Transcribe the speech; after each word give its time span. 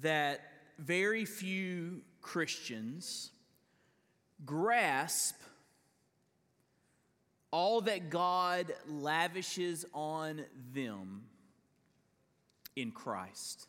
that 0.00 0.40
very 0.78 1.24
few 1.24 2.02
Christians 2.20 3.30
grasp 4.44 5.34
all 7.50 7.80
that 7.82 8.10
God 8.10 8.72
lavishes 8.86 9.84
on 9.94 10.44
them 10.72 11.22
in 12.76 12.90
Christ. 12.90 13.66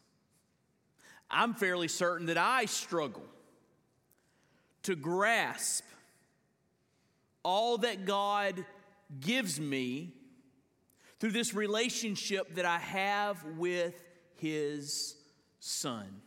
I'm 1.31 1.53
fairly 1.53 1.87
certain 1.87 2.27
that 2.27 2.37
I 2.37 2.65
struggle 2.65 3.25
to 4.83 4.95
grasp 4.95 5.83
all 7.43 7.77
that 7.79 8.05
God 8.05 8.65
gives 9.19 9.59
me 9.59 10.13
through 11.19 11.31
this 11.31 11.53
relationship 11.53 12.55
that 12.55 12.65
I 12.65 12.79
have 12.79 13.43
with 13.57 14.01
His 14.35 15.15
Son. 15.59 16.21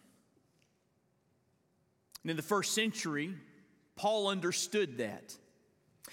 And 2.23 2.31
in 2.31 2.37
the 2.37 2.42
first 2.42 2.75
century, 2.75 3.34
Paul 3.97 4.28
understood 4.28 4.98
that. 4.98 5.37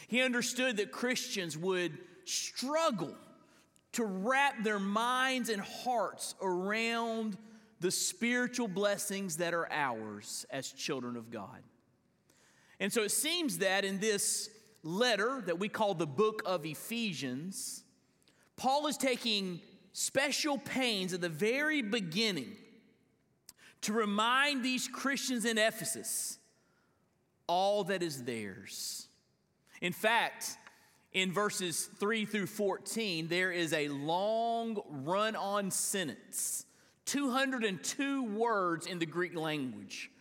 He 0.07 0.21
understood 0.21 0.77
that 0.77 0.91
Christians 0.91 1.57
would 1.57 1.97
struggle 2.25 3.15
to 3.93 4.05
wrap 4.05 4.63
their 4.63 4.79
minds 4.79 5.49
and 5.49 5.61
hearts 5.61 6.35
around 6.41 7.37
the 7.79 7.91
spiritual 7.91 8.67
blessings 8.67 9.37
that 9.37 9.53
are 9.53 9.71
ours 9.71 10.45
as 10.49 10.71
children 10.71 11.15
of 11.15 11.31
God. 11.31 11.63
And 12.79 12.91
so 12.91 13.03
it 13.03 13.11
seems 13.11 13.59
that 13.59 13.85
in 13.85 13.99
this 13.99 14.49
letter 14.83 15.43
that 15.45 15.59
we 15.59 15.69
call 15.69 15.93
the 15.93 16.07
book 16.07 16.41
of 16.45 16.65
Ephesians, 16.65 17.83
Paul 18.57 18.87
is 18.87 18.97
taking 18.97 19.61
special 19.93 20.57
pains 20.57 21.13
at 21.13 21.21
the 21.21 21.29
very 21.29 21.81
beginning 21.81 22.55
to 23.81 23.93
remind 23.93 24.63
these 24.63 24.87
Christians 24.87 25.45
in 25.45 25.57
Ephesus 25.57 26.37
all 27.47 27.83
that 27.85 28.03
is 28.03 28.23
theirs. 28.23 29.07
In 29.81 29.93
fact, 29.93 30.57
in 31.13 31.31
verses 31.31 31.89
3 31.99 32.25
through 32.25 32.45
14, 32.45 33.27
there 33.27 33.51
is 33.51 33.73
a 33.73 33.87
long 33.87 34.81
run 34.89 35.35
on 35.35 35.71
sentence, 35.71 36.65
202 37.05 38.23
words 38.25 38.85
in 38.85 38.99
the 38.99 39.05
Greek 39.05 39.35
language, 39.35 40.11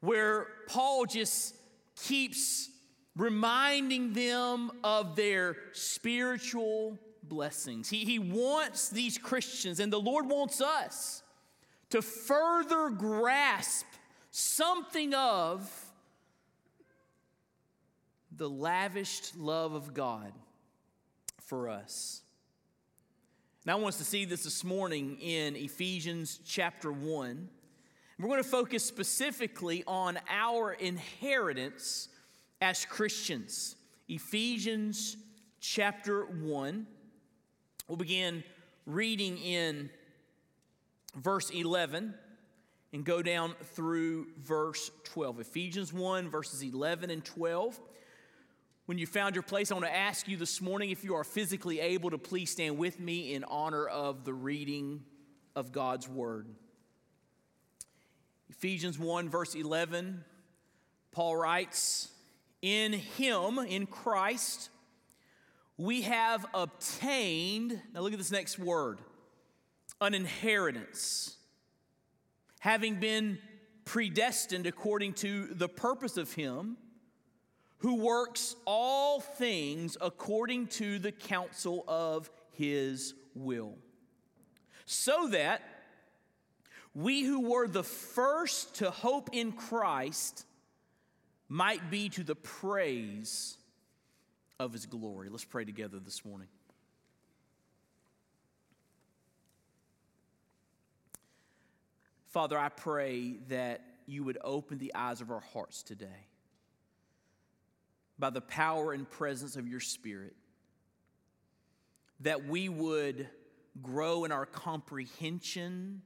where 0.00 0.48
Paul 0.66 1.06
just 1.06 1.54
keeps 2.02 2.70
reminding 3.16 4.12
them 4.12 4.72
of 4.82 5.14
their 5.14 5.56
spiritual 5.72 6.98
blessings. 7.22 7.88
He, 7.88 8.04
he 8.04 8.18
wants 8.18 8.88
these 8.88 9.18
Christians, 9.18 9.78
and 9.78 9.92
the 9.92 10.00
Lord 10.00 10.28
wants 10.28 10.60
us 10.60 11.22
to 11.94 12.02
further 12.02 12.90
grasp 12.90 13.86
something 14.32 15.14
of 15.14 15.70
the 18.36 18.50
lavished 18.50 19.36
love 19.36 19.74
of 19.74 19.94
God 19.94 20.32
for 21.40 21.68
us. 21.68 22.22
Now, 23.64 23.74
I 23.74 23.80
want 23.80 23.94
us 23.94 23.98
to 23.98 24.04
see 24.04 24.24
this 24.24 24.42
this 24.42 24.64
morning 24.64 25.18
in 25.20 25.54
Ephesians 25.54 26.40
chapter 26.44 26.90
1. 26.90 27.48
We're 28.18 28.28
going 28.28 28.42
to 28.42 28.48
focus 28.48 28.84
specifically 28.84 29.84
on 29.86 30.18
our 30.28 30.72
inheritance 30.72 32.08
as 32.60 32.84
Christians. 32.84 33.76
Ephesians 34.08 35.16
chapter 35.60 36.24
1. 36.24 36.88
We'll 37.86 37.96
begin 37.96 38.42
reading 38.84 39.38
in 39.38 39.90
verse 41.16 41.50
11 41.50 42.14
and 42.92 43.04
go 43.04 43.22
down 43.22 43.54
through 43.74 44.28
verse 44.38 44.90
12. 45.04 45.40
Ephesians 45.40 45.92
1, 45.92 46.30
verses 46.30 46.62
11 46.62 47.10
and 47.10 47.24
12. 47.24 47.80
When 48.86 48.98
you 48.98 49.06
found 49.06 49.34
your 49.34 49.42
place, 49.42 49.70
I 49.70 49.74
want 49.74 49.86
to 49.86 49.96
ask 49.96 50.28
you 50.28 50.36
this 50.36 50.60
morning 50.60 50.90
if 50.90 51.04
you 51.04 51.14
are 51.16 51.24
physically 51.24 51.80
able 51.80 52.10
to 52.10 52.18
please 52.18 52.50
stand 52.50 52.78
with 52.78 53.00
me 53.00 53.34
in 53.34 53.42
honor 53.44 53.86
of 53.86 54.24
the 54.24 54.34
reading 54.34 55.02
of 55.56 55.72
God's 55.72 56.08
word. 56.08 56.46
Ephesians 58.50 58.98
1, 58.98 59.28
verse 59.28 59.54
11, 59.54 60.24
Paul 61.12 61.36
writes, 61.36 62.10
In 62.62 62.92
him, 62.92 63.58
in 63.58 63.86
Christ, 63.86 64.68
we 65.76 66.02
have 66.02 66.46
obtained, 66.54 67.80
now 67.92 68.00
look 68.00 68.12
at 68.12 68.18
this 68.18 68.30
next 68.30 68.58
word, 68.58 69.00
an 70.04 70.14
inheritance, 70.14 71.36
having 72.60 73.00
been 73.00 73.38
predestined 73.84 74.66
according 74.66 75.12
to 75.14 75.46
the 75.46 75.68
purpose 75.68 76.16
of 76.16 76.32
him 76.32 76.76
who 77.78 77.96
works 77.96 78.56
all 78.64 79.20
things 79.20 79.96
according 80.00 80.66
to 80.66 80.98
the 80.98 81.12
counsel 81.12 81.84
of 81.86 82.30
his 82.52 83.14
will. 83.34 83.74
So 84.86 85.28
that 85.28 85.60
we 86.94 87.24
who 87.24 87.50
were 87.50 87.68
the 87.68 87.82
first 87.82 88.76
to 88.76 88.90
hope 88.90 89.30
in 89.32 89.52
Christ 89.52 90.46
might 91.48 91.90
be 91.90 92.08
to 92.10 92.22
the 92.22 92.34
praise 92.34 93.58
of 94.58 94.72
his 94.72 94.86
glory. 94.86 95.28
Let's 95.28 95.44
pray 95.44 95.64
together 95.64 95.98
this 95.98 96.24
morning. 96.24 96.48
Father, 102.34 102.58
I 102.58 102.68
pray 102.68 103.36
that 103.48 103.80
you 104.06 104.24
would 104.24 104.38
open 104.42 104.78
the 104.78 104.92
eyes 104.92 105.20
of 105.20 105.30
our 105.30 105.44
hearts 105.52 105.84
today 105.84 106.26
by 108.18 108.30
the 108.30 108.40
power 108.40 108.92
and 108.92 109.08
presence 109.08 109.54
of 109.54 109.68
your 109.68 109.78
Spirit, 109.78 110.34
that 112.18 112.44
we 112.44 112.68
would 112.68 113.28
grow 113.80 114.24
in 114.24 114.32
our 114.32 114.46
comprehension 114.46 116.02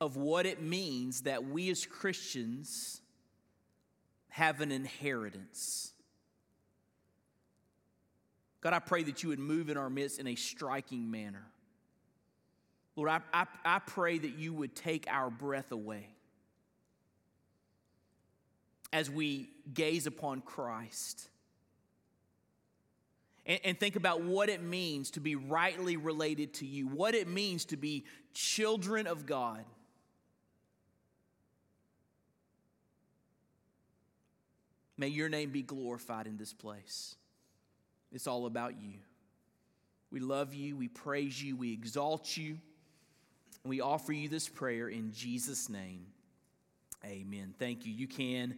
of 0.00 0.16
what 0.16 0.46
it 0.46 0.60
means 0.60 1.20
that 1.22 1.44
we 1.44 1.70
as 1.70 1.86
Christians 1.86 3.02
have 4.30 4.60
an 4.60 4.72
inheritance. 4.72 5.92
God, 8.62 8.72
I 8.72 8.80
pray 8.80 9.04
that 9.04 9.22
you 9.22 9.28
would 9.28 9.38
move 9.38 9.70
in 9.70 9.76
our 9.76 9.88
midst 9.88 10.18
in 10.18 10.26
a 10.26 10.34
striking 10.34 11.08
manner. 11.08 11.46
Lord, 13.00 13.08
I, 13.08 13.20
I, 13.32 13.46
I 13.64 13.78
pray 13.78 14.18
that 14.18 14.36
you 14.36 14.52
would 14.52 14.76
take 14.76 15.06
our 15.08 15.30
breath 15.30 15.72
away 15.72 16.06
as 18.92 19.10
we 19.10 19.48
gaze 19.72 20.06
upon 20.06 20.42
Christ 20.42 21.30
and, 23.46 23.58
and, 23.64 23.80
think 23.80 23.96
about 23.96 24.20
what 24.20 24.50
it 24.50 24.62
means 24.62 25.12
to 25.12 25.20
be 25.20 25.34
rightly 25.34 25.96
related 25.96 26.52
to 26.54 26.66
you, 26.66 26.88
what 26.88 27.14
it 27.14 27.26
means 27.26 27.64
to 27.66 27.78
be 27.78 28.04
children 28.34 29.06
of 29.06 29.24
God. 29.24 29.64
May 34.98 35.08
your 35.08 35.30
name 35.30 35.52
be 35.52 35.62
glorified 35.62 36.26
in 36.26 36.36
this 36.36 36.52
place. 36.52 37.16
It's 38.12 38.26
all 38.26 38.44
about 38.44 38.74
you. 38.78 38.98
We 40.10 40.20
love 40.20 40.52
you, 40.52 40.76
we 40.76 40.88
praise 40.88 41.42
you, 41.42 41.56
we 41.56 41.72
exalt 41.72 42.36
you, 42.36 42.58
and 43.64 43.70
we 43.70 43.80
offer 43.80 44.12
you 44.12 44.28
this 44.28 44.48
prayer 44.48 44.88
in 44.88 45.12
Jesus' 45.12 45.68
name. 45.68 46.06
Amen. 47.04 47.54
Thank 47.58 47.86
you. 47.86 47.92
You 47.92 48.06
can 48.06 48.54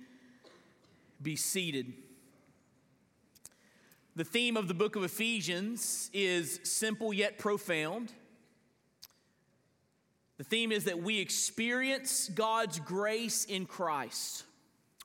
be 1.20 1.36
seated. 1.36 1.92
The 4.14 4.24
theme 4.24 4.56
of 4.56 4.68
the 4.68 4.74
book 4.74 4.96
of 4.96 5.04
Ephesians 5.04 6.10
is 6.12 6.60
simple 6.64 7.12
yet 7.12 7.38
profound. 7.38 8.12
The 10.38 10.44
theme 10.44 10.72
is 10.72 10.84
that 10.84 11.02
we 11.02 11.20
experience 11.20 12.28
God's 12.28 12.80
grace 12.80 13.44
in 13.44 13.64
Christ, 13.64 14.44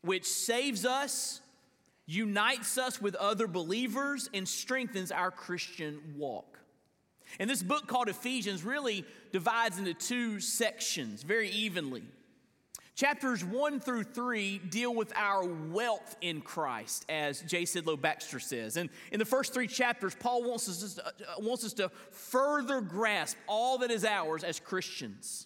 which 0.02 0.26
saves 0.26 0.84
us, 0.84 1.42
unites 2.06 2.78
us 2.78 3.02
with 3.02 3.16
other 3.16 3.48
believers, 3.48 4.30
and 4.34 4.48
strengthens 4.48 5.12
our 5.12 5.32
Christian 5.32 6.00
walk. 6.18 6.60
And 7.40 7.50
this 7.50 7.64
book 7.64 7.88
called 7.88 8.10
Ephesians 8.10 8.64
really 8.64 9.06
divides 9.32 9.78
into 9.78 9.94
two 9.94 10.40
sections 10.40 11.24
very 11.24 11.50
evenly. 11.50 12.04
Chapters 12.98 13.46
1 13.46 13.80
through 13.80 14.06
3 14.06 14.58
deal 14.58 14.92
with 14.92 15.14
our 15.16 15.46
wealth 15.46 16.16
in 16.22 16.42
Christ, 16.42 17.06
as 17.10 17.42
J. 17.42 17.62
Sidlow 17.62 18.02
Baxter 18.02 18.40
says. 18.40 18.76
And 18.76 18.90
in 19.12 19.20
the 19.20 19.26
first 19.26 19.54
three 19.54 19.68
chapters, 19.68 20.16
Paul 20.16 20.44
wants 20.44 20.68
us, 20.68 20.96
to, 20.96 21.06
uh, 21.06 21.12
wants 21.38 21.64
us 21.64 21.74
to 21.74 21.92
further 22.10 22.82
grasp 22.82 23.38
all 23.48 23.78
that 23.80 23.92
is 23.92 24.04
ours 24.04 24.44
as 24.44 24.60
Christians. 24.60 25.46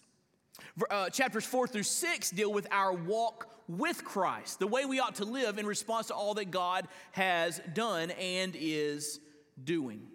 Uh, 0.90 1.10
chapters 1.10 1.44
4 1.44 1.68
through 1.68 1.82
6 1.82 2.30
deal 2.30 2.50
with 2.50 2.66
our 2.70 2.94
walk 2.94 3.50
with 3.68 4.02
Christ, 4.02 4.58
the 4.58 4.66
way 4.66 4.86
we 4.86 4.98
ought 4.98 5.16
to 5.16 5.26
live 5.26 5.58
in 5.58 5.66
response 5.66 6.06
to 6.06 6.14
all 6.14 6.32
that 6.34 6.50
God 6.50 6.88
has 7.10 7.60
done 7.74 8.12
and 8.12 8.56
is 8.58 9.20
doing. 9.62 10.08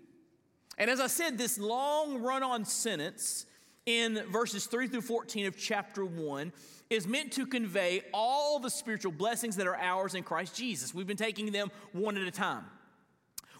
And 0.78 0.90
as 0.90 1.00
I 1.00 1.08
said, 1.08 1.38
this 1.38 1.58
long 1.58 2.22
run 2.22 2.44
on 2.44 2.66
sentence 2.66 3.46
in 3.86 4.22
verses 4.32 4.66
3 4.66 4.88
through 4.88 5.02
14 5.02 5.48
of 5.48 5.58
chapter 5.58 6.06
1 6.06 6.52
is 6.90 7.08
meant 7.08 7.32
to 7.34 7.46
convey 7.46 8.02
all 8.14 8.60
the 8.60 8.70
spiritual 8.70 9.12
blessings 9.12 9.56
that 9.56 9.68
are 9.68 9.76
ours 9.76 10.14
in 10.14 10.24
Christ 10.24 10.56
Jesus. 10.56 10.94
We've 10.94 11.08
been 11.08 11.18
taking 11.18 11.52
them 11.52 11.72
one 11.94 12.18
at 12.18 12.24
a 12.24 12.32
time. 12.32 12.66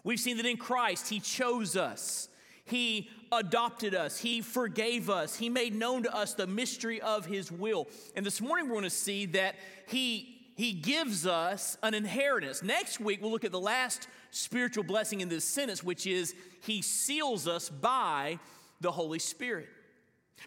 We've 0.04 0.20
seen 0.20 0.38
that 0.38 0.46
in 0.46 0.58
Christ, 0.58 1.10
He 1.10 1.20
chose 1.20 1.76
us, 1.76 2.30
He 2.66 3.10
adopted 3.32 3.96
us, 3.96 4.18
He 4.20 4.42
forgave 4.42 5.10
us, 5.10 5.36
He 5.36 5.50
made 5.50 5.76
known 5.76 6.04
to 6.04 6.16
us 6.16 6.34
the 6.34 6.48
mystery 6.48 7.02
of 7.02 7.26
His 7.26 7.52
will. 7.52 7.88
And 8.16 8.26
this 8.26 8.40
morning, 8.40 8.68
we're 8.68 8.76
going 8.76 8.84
to 8.84 8.90
see 8.90 9.26
that 9.28 9.56
He 9.88 10.37
he 10.58 10.74
gives 10.74 11.28
us 11.28 11.78
an 11.84 11.94
inheritance. 11.94 12.64
Next 12.64 13.00
week, 13.00 13.22
we'll 13.22 13.30
look 13.30 13.46
at 13.46 13.52
the 13.52 13.60
last 13.60 14.08
spiritual 14.32 14.84
blessing 14.84 15.22
in 15.22 15.30
this 15.30 15.46
sentence, 15.46 15.84
which 15.84 16.08
is 16.08 16.34
He 16.64 16.82
seals 16.82 17.48
us 17.48 17.70
by 17.70 18.40
the 18.82 18.92
Holy 18.92 19.20
Spirit. 19.20 19.68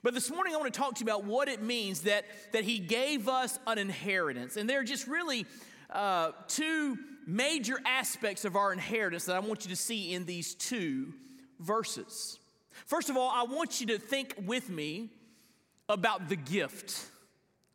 But 0.02 0.14
this 0.14 0.28
morning, 0.28 0.52
I 0.52 0.56
want 0.56 0.74
to 0.74 0.78
talk 0.78 0.96
to 0.96 1.04
you 1.04 1.06
about 1.08 1.22
what 1.22 1.46
it 1.46 1.62
means 1.62 2.00
that, 2.02 2.24
that 2.50 2.64
He 2.64 2.80
gave 2.80 3.28
us 3.28 3.60
an 3.68 3.78
inheritance. 3.78 4.56
And 4.56 4.68
there 4.68 4.80
are 4.80 4.84
just 4.84 5.06
really 5.06 5.46
uh, 5.90 6.32
two 6.48 6.98
major 7.24 7.78
aspects 7.86 8.44
of 8.44 8.56
our 8.56 8.72
inheritance 8.72 9.26
that 9.26 9.36
I 9.36 9.40
want 9.40 9.64
you 9.64 9.70
to 9.70 9.76
see 9.76 10.12
in 10.12 10.24
these 10.24 10.56
two 10.56 11.14
verses. 11.60 12.40
First 12.84 13.10
of 13.10 13.16
all, 13.16 13.30
I 13.32 13.44
want 13.44 13.80
you 13.80 13.86
to 13.88 13.98
think 13.98 14.34
with 14.44 14.70
me 14.70 15.10
about 15.88 16.28
the 16.28 16.36
gift. 16.36 17.06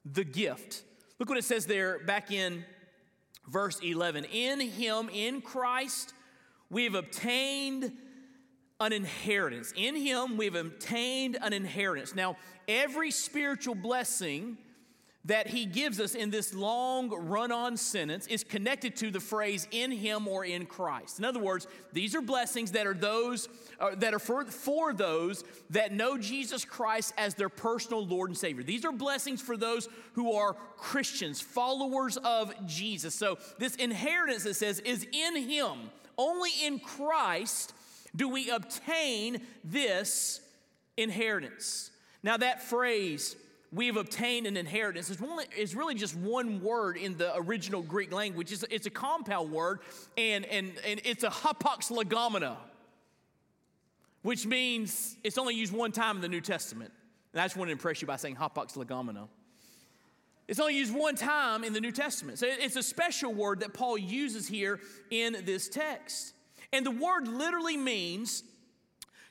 The 0.03 0.25
gift. 0.25 0.83
Look 1.19 1.29
what 1.29 1.37
it 1.37 1.45
says 1.45 1.65
there 1.65 1.99
back 1.99 2.31
in 2.31 2.65
verse 3.47 3.79
11. 3.81 4.25
In 4.25 4.59
Him, 4.59 5.09
in 5.13 5.41
Christ, 5.41 6.13
we 6.69 6.83
have 6.83 6.95
obtained 6.95 7.93
an 8.81 8.91
inheritance. 8.91 9.73
In 9.77 9.95
Him, 9.95 10.35
we've 10.35 10.55
obtained 10.55 11.37
an 11.41 11.53
inheritance. 11.53 12.15
Now, 12.15 12.35
every 12.67 13.11
spiritual 13.11 13.75
blessing 13.75 14.57
that 15.25 15.47
He 15.47 15.65
gives 15.65 15.99
us 15.99 16.15
in 16.15 16.29
this 16.29 16.53
long 16.53 17.09
run 17.09 17.51
on 17.51 17.77
sentence 17.77 18.27
is 18.27 18.43
connected 18.43 18.95
to 18.97 19.09
the 19.09 19.19
phrase 19.19 19.67
in 19.71 19.91
Him 19.91 20.27
or 20.27 20.45
in 20.45 20.65
Christ. 20.65 21.19
In 21.19 21.25
other 21.25 21.39
words, 21.39 21.67
these 21.93 22.15
are 22.15 22.21
blessings 22.21 22.71
that 22.71 22.85
are 22.85 22.93
those 22.93 23.49
uh, 23.79 23.95
that 23.95 24.13
are 24.13 24.19
for, 24.19 24.45
for 24.45 24.93
those 24.93 25.43
that 25.71 25.91
know 25.91 26.17
Jesus 26.17 26.63
Christ 26.63 27.13
as 27.17 27.33
their 27.33 27.49
personal 27.49 28.05
Lord 28.05 28.29
and 28.29 28.37
Savior. 28.37 28.63
These 28.63 28.85
are 28.85 28.91
blessings 28.91 29.41
for 29.41 29.57
those 29.57 29.89
who 30.13 30.33
are 30.33 30.53
Christians, 30.77 31.41
followers 31.41 32.17
of 32.17 32.53
Jesus. 32.67 33.15
So, 33.15 33.37
this 33.57 33.75
inheritance, 33.75 34.45
it 34.45 34.55
says, 34.55 34.79
is 34.79 35.07
in 35.11 35.35
Him. 35.35 35.89
Only 36.17 36.51
in 36.63 36.79
Christ 36.79 37.73
do 38.15 38.29
we 38.29 38.49
obtain 38.49 39.41
this 39.63 40.39
inheritance. 40.97 41.91
Now, 42.23 42.37
that 42.37 42.63
phrase, 42.63 43.35
we've 43.71 43.97
obtained 43.97 44.47
an 44.47 44.57
inheritance, 44.57 45.09
is, 45.09 45.19
one, 45.19 45.45
is 45.57 45.75
really 45.75 45.95
just 45.95 46.15
one 46.15 46.61
word 46.61 46.97
in 46.97 47.17
the 47.17 47.35
original 47.37 47.81
Greek 47.81 48.11
language. 48.11 48.51
It's, 48.51 48.63
it's 48.69 48.85
a 48.85 48.91
compound 48.91 49.51
word, 49.51 49.79
and, 50.17 50.45
and, 50.45 50.73
and 50.87 51.01
it's 51.03 51.23
a 51.23 51.29
hapax 51.29 51.91
legomena, 51.91 52.57
which 54.21 54.45
means 54.45 55.17
it's 55.23 55.37
only 55.37 55.55
used 55.55 55.73
one 55.73 55.91
time 55.91 56.15
in 56.17 56.21
the 56.21 56.29
New 56.29 56.41
Testament. 56.41 56.91
And 57.33 57.41
I 57.41 57.45
just 57.45 57.57
want 57.57 57.67
to 57.67 57.73
impress 57.73 58.01
you 58.01 58.07
by 58.07 58.15
saying 58.15 58.37
hapax 58.37 58.77
legomena. 58.77 59.27
It's 60.47 60.59
only 60.59 60.77
used 60.77 60.93
one 60.93 61.15
time 61.15 61.63
in 61.63 61.73
the 61.73 61.81
New 61.81 61.91
Testament. 61.91 62.37
So 62.39 62.47
it's 62.47 62.75
a 62.75 62.83
special 62.83 63.33
word 63.33 63.61
that 63.61 63.73
Paul 63.73 63.97
uses 63.97 64.47
here 64.47 64.79
in 65.09 65.35
this 65.43 65.67
text. 65.67 66.33
And 66.71 66.85
the 66.85 66.91
word 66.91 67.27
literally 67.27 67.77
means 67.77 68.43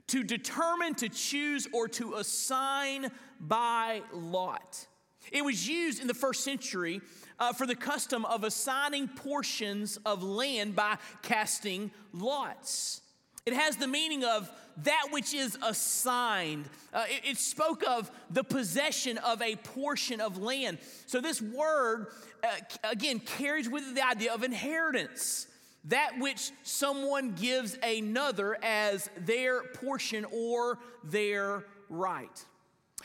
to 0.09 0.23
determine, 0.23 0.95
to 0.97 1.09
choose, 1.09 1.67
or 1.73 1.89
to 1.89 2.15
assign 2.15 3.11
by 3.41 4.03
lot. 4.13 4.87
It 5.33 5.45
was 5.45 5.67
used 5.67 6.01
in 6.01 6.07
the 6.07 6.15
first 6.15 6.45
century 6.45 7.01
uh, 7.39 7.53
for 7.53 7.67
the 7.67 7.75
custom 7.75 8.25
of 8.25 8.45
assigning 8.45 9.09
portions 9.09 9.99
of 10.05 10.23
land 10.23 10.77
by 10.77 10.99
casting 11.23 11.91
lots. 12.13 13.01
It 13.47 13.53
has 13.53 13.77
the 13.77 13.89
meaning 13.89 14.25
of 14.25 14.51
that 14.79 15.09
which 15.11 15.35
is 15.35 15.57
assigned. 15.63 16.69
Uh, 16.93 17.05
it, 17.09 17.31
it, 17.33 17.37
spoke 17.37 17.85
of 17.87 18.11
the 18.31 18.43
possession 18.43 19.19
of 19.19 19.41
a 19.43 19.57
portion 19.57 20.21
of 20.21 20.39
land. 20.39 20.79
So, 21.07 21.21
this 21.21 21.41
word, 21.41 22.07
uh, 22.43 22.49
again, 22.83 23.21
carries 23.21 23.69
with 23.69 23.85
it 23.87 23.95
the 23.95 24.07
idea 24.07 24.33
of 24.33 24.43
inheritance 24.43 25.47
that 25.87 26.19
which 26.19 26.51
someone 26.63 27.33
gives 27.33 27.77
another 27.83 28.57
as 28.63 29.11
their 29.19 29.63
portion 29.65 30.25
or 30.33 30.79
their 31.03 31.65
right. 31.89 32.45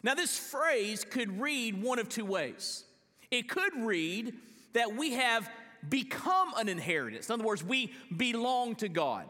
Now, 0.02 0.14
this 0.14 0.38
phrase 0.38 1.04
could 1.04 1.42
read 1.42 1.82
one 1.82 2.00
of 2.00 2.08
two 2.08 2.26
ways. 2.26 2.86
It 3.32 3.50
could 3.50 3.74
read 3.76 4.34
that 4.74 4.96
we 4.96 5.14
have 5.14 5.50
become 5.88 6.54
an 6.58 6.70
inheritance. 6.70 7.30
In 7.30 7.34
other 7.34 7.44
words, 7.44 7.64
we 7.64 7.92
belong 8.16 8.76
to 8.76 8.90
God. 8.90 9.26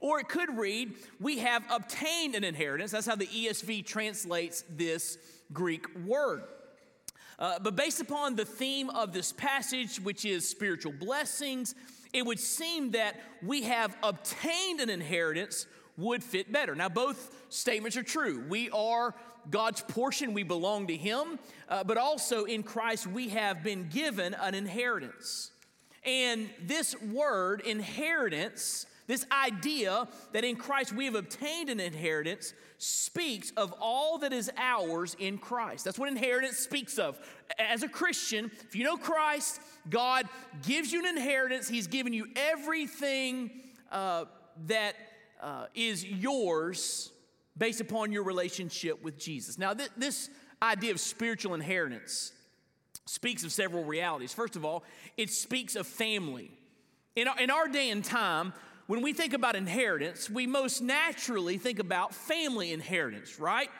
Or 0.00 0.20
it 0.20 0.28
could 0.28 0.56
read, 0.56 0.94
we 1.20 1.38
have 1.38 1.64
obtained 1.70 2.34
an 2.34 2.44
inheritance. 2.44 2.92
That's 2.92 3.06
how 3.06 3.16
the 3.16 3.26
ESV 3.26 3.84
translates 3.84 4.64
this 4.70 5.18
Greek 5.52 5.86
word. 6.06 6.42
Uh, 7.38 7.58
but 7.58 7.76
based 7.76 8.00
upon 8.00 8.36
the 8.36 8.44
theme 8.44 8.88
of 8.90 9.12
this 9.12 9.32
passage, 9.32 9.98
which 10.00 10.24
is 10.24 10.48
spiritual 10.48 10.92
blessings, 10.92 11.74
it 12.12 12.24
would 12.26 12.40
seem 12.40 12.92
that 12.92 13.20
we 13.42 13.62
have 13.62 13.96
obtained 14.02 14.80
an 14.80 14.90
inheritance 14.90 15.66
would 15.96 16.22
fit 16.22 16.52
better. 16.52 16.74
Now, 16.74 16.88
both 16.88 17.34
statements 17.48 17.96
are 17.96 18.02
true. 18.02 18.44
We 18.48 18.70
are 18.70 19.14
God's 19.50 19.82
portion, 19.82 20.34
we 20.34 20.42
belong 20.42 20.86
to 20.86 20.96
Him, 20.96 21.38
uh, 21.68 21.84
but 21.84 21.96
also 21.96 22.44
in 22.44 22.62
Christ 22.62 23.06
we 23.06 23.30
have 23.30 23.62
been 23.62 23.88
given 23.88 24.34
an 24.34 24.54
inheritance. 24.54 25.50
And 26.04 26.50
this 26.60 27.00
word, 27.00 27.60
inheritance, 27.60 28.86
this 29.06 29.26
idea 29.32 30.08
that 30.32 30.44
in 30.44 30.56
Christ 30.56 30.92
we 30.92 31.04
have 31.06 31.14
obtained 31.14 31.68
an 31.68 31.80
inheritance, 31.80 32.54
speaks 32.78 33.52
of 33.56 33.74
all 33.80 34.18
that 34.18 34.32
is 34.32 34.50
ours 34.56 35.16
in 35.18 35.38
Christ. 35.38 35.84
That's 35.84 35.98
what 35.98 36.08
inheritance 36.08 36.58
speaks 36.58 36.98
of. 36.98 37.18
As 37.58 37.82
a 37.82 37.88
Christian, 37.88 38.50
if 38.66 38.74
you 38.74 38.84
know 38.84 38.96
Christ, 38.96 39.60
God 39.88 40.28
gives 40.66 40.92
you 40.92 41.00
an 41.00 41.16
inheritance, 41.16 41.68
He's 41.68 41.86
given 41.86 42.12
you 42.12 42.26
everything 42.34 43.50
uh, 43.90 44.24
that 44.66 44.94
uh, 45.40 45.66
is 45.74 46.04
yours 46.04 47.10
based 47.56 47.80
upon 47.80 48.12
your 48.12 48.22
relationship 48.22 49.02
with 49.02 49.18
Jesus. 49.18 49.58
Now, 49.58 49.74
th- 49.74 49.90
this 49.96 50.30
idea 50.62 50.92
of 50.92 51.00
spiritual 51.00 51.54
inheritance 51.54 52.32
speaks 53.06 53.44
of 53.44 53.52
several 53.52 53.84
realities. 53.84 54.32
First 54.32 54.56
of 54.56 54.64
all, 54.64 54.84
it 55.16 55.30
speaks 55.30 55.76
of 55.76 55.86
family. 55.86 56.50
In 57.14 57.28
our, 57.28 57.38
in 57.38 57.50
our 57.50 57.68
day 57.68 57.90
and 57.90 58.04
time, 58.04 58.52
when 58.86 59.02
we 59.02 59.12
think 59.12 59.32
about 59.32 59.56
inheritance, 59.56 60.28
we 60.28 60.46
most 60.46 60.82
naturally 60.82 61.58
think 61.58 61.78
about 61.78 62.14
family 62.14 62.72
inheritance, 62.72 63.38
right? 63.38 63.70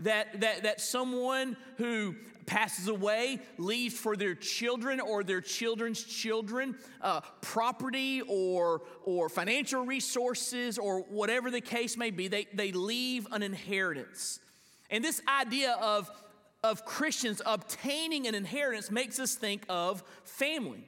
That, 0.00 0.40
that, 0.40 0.62
that 0.62 0.80
someone 0.80 1.56
who 1.76 2.14
passes 2.46 2.88
away 2.88 3.38
leaves 3.58 3.94
for 3.94 4.16
their 4.16 4.34
children 4.34 4.98
or 4.98 5.22
their 5.22 5.40
children's 5.40 6.02
children 6.02 6.76
uh, 7.00 7.20
property 7.40 8.22
or, 8.22 8.82
or 9.04 9.28
financial 9.28 9.84
resources 9.84 10.78
or 10.78 11.00
whatever 11.02 11.50
the 11.50 11.60
case 11.60 11.96
may 11.96 12.10
be. 12.10 12.28
They, 12.28 12.46
they 12.52 12.72
leave 12.72 13.28
an 13.30 13.42
inheritance. 13.42 14.40
And 14.90 15.04
this 15.04 15.22
idea 15.28 15.76
of, 15.80 16.10
of 16.64 16.84
Christians 16.84 17.40
obtaining 17.46 18.26
an 18.26 18.34
inheritance 18.34 18.90
makes 18.90 19.18
us 19.20 19.34
think 19.34 19.64
of 19.68 20.02
family. 20.24 20.84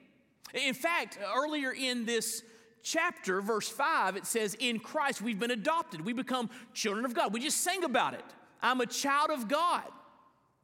In 0.54 0.74
fact, 0.74 1.18
earlier 1.36 1.72
in 1.72 2.04
this 2.04 2.42
chapter, 2.82 3.40
verse 3.40 3.68
5, 3.68 4.16
it 4.16 4.26
says, 4.26 4.54
In 4.54 4.78
Christ 4.78 5.22
we've 5.22 5.38
been 5.38 5.50
adopted. 5.50 6.04
We 6.04 6.12
become 6.12 6.50
children 6.74 7.04
of 7.04 7.14
God. 7.14 7.32
We 7.32 7.40
just 7.40 7.58
sang 7.58 7.84
about 7.84 8.14
it. 8.14 8.24
I'm 8.62 8.80
a 8.80 8.86
child 8.86 9.30
of 9.30 9.48
God. 9.48 9.84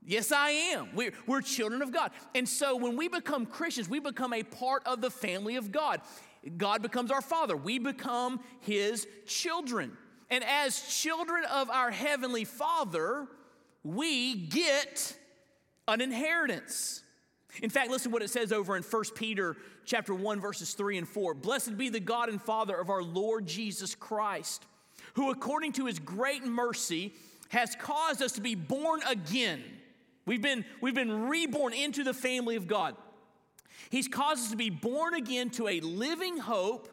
Yes, 0.05 0.33
I 0.33 0.51
am. 0.51 0.89
We're, 0.95 1.13
we're 1.27 1.43
children 1.43 1.83
of 1.83 1.93
God. 1.93 2.13
And 2.35 2.49
so 2.49 2.77
when 2.77 2.97
we 2.97 3.09
become 3.09 3.45
Christians, 3.45 3.89
we 3.89 4.01
become 4.01 4.33
a 4.33 4.43
part 4.43 4.83
of 4.87 5.01
the 5.01 5.11
family 5.11 5.57
of 5.57 5.73
God. 5.73 6.01
God 6.57 6.83
becomes 6.83 7.11
our 7.11 7.21
father, 7.21 7.57
we 7.57 7.79
become 7.79 8.41
his 8.61 9.07
children. 9.27 9.97
And 10.31 10.45
as 10.45 10.81
children 10.81 11.45
of 11.45 11.71
our 11.71 11.91
Heavenly 11.91 12.45
Father, 12.45 13.27
we 13.83 14.35
get 14.35 15.17
an 15.87 16.01
inheritance. 16.01 17.03
In 17.63 17.71
fact, 17.71 17.91
listen 17.91 18.11
to 18.11 18.13
what 18.13 18.23
it 18.23 18.31
says 18.31 18.53
over 18.53 18.77
in 18.77 18.83
1 18.83 19.05
Peter 19.15 19.57
chapter 19.89 20.15
1 20.15 20.41
verses 20.41 20.75
3 20.75 20.99
and 20.99 21.09
4. 21.09 21.35
Blessed 21.35 21.79
be 21.79 21.89
the 21.89 21.99
God 21.99 22.29
and 22.29 22.41
Father 22.41 22.77
of 22.77 22.91
our 22.91 23.03
Lord 23.03 23.47
Jesus 23.47 23.95
Christ, 23.95 24.67
who 25.15 25.31
according 25.31 25.73
to 25.73 25.87
his 25.87 25.99
great 25.99 26.45
mercy 26.45 27.15
has 27.49 27.75
caused 27.75 28.23
us 28.23 28.33
to 28.33 28.43
be 28.43 28.55
born 28.55 29.01
again. 29.09 29.65
We've 30.27 30.43
been, 30.43 30.67
we've 30.83 30.95
been 30.95 31.29
reborn 31.29 31.73
into 31.73 32.05
the 32.05 32.13
family 32.13 32.57
of 32.57 32.69
God. 32.69 32.95
He's 33.89 34.09
caused 34.09 34.45
us 34.45 34.51
to 34.51 34.57
be 34.57 34.69
born 34.69 35.15
again 35.15 35.49
to 35.51 35.67
a 35.67 35.81
living 35.81 36.37
hope 36.37 36.91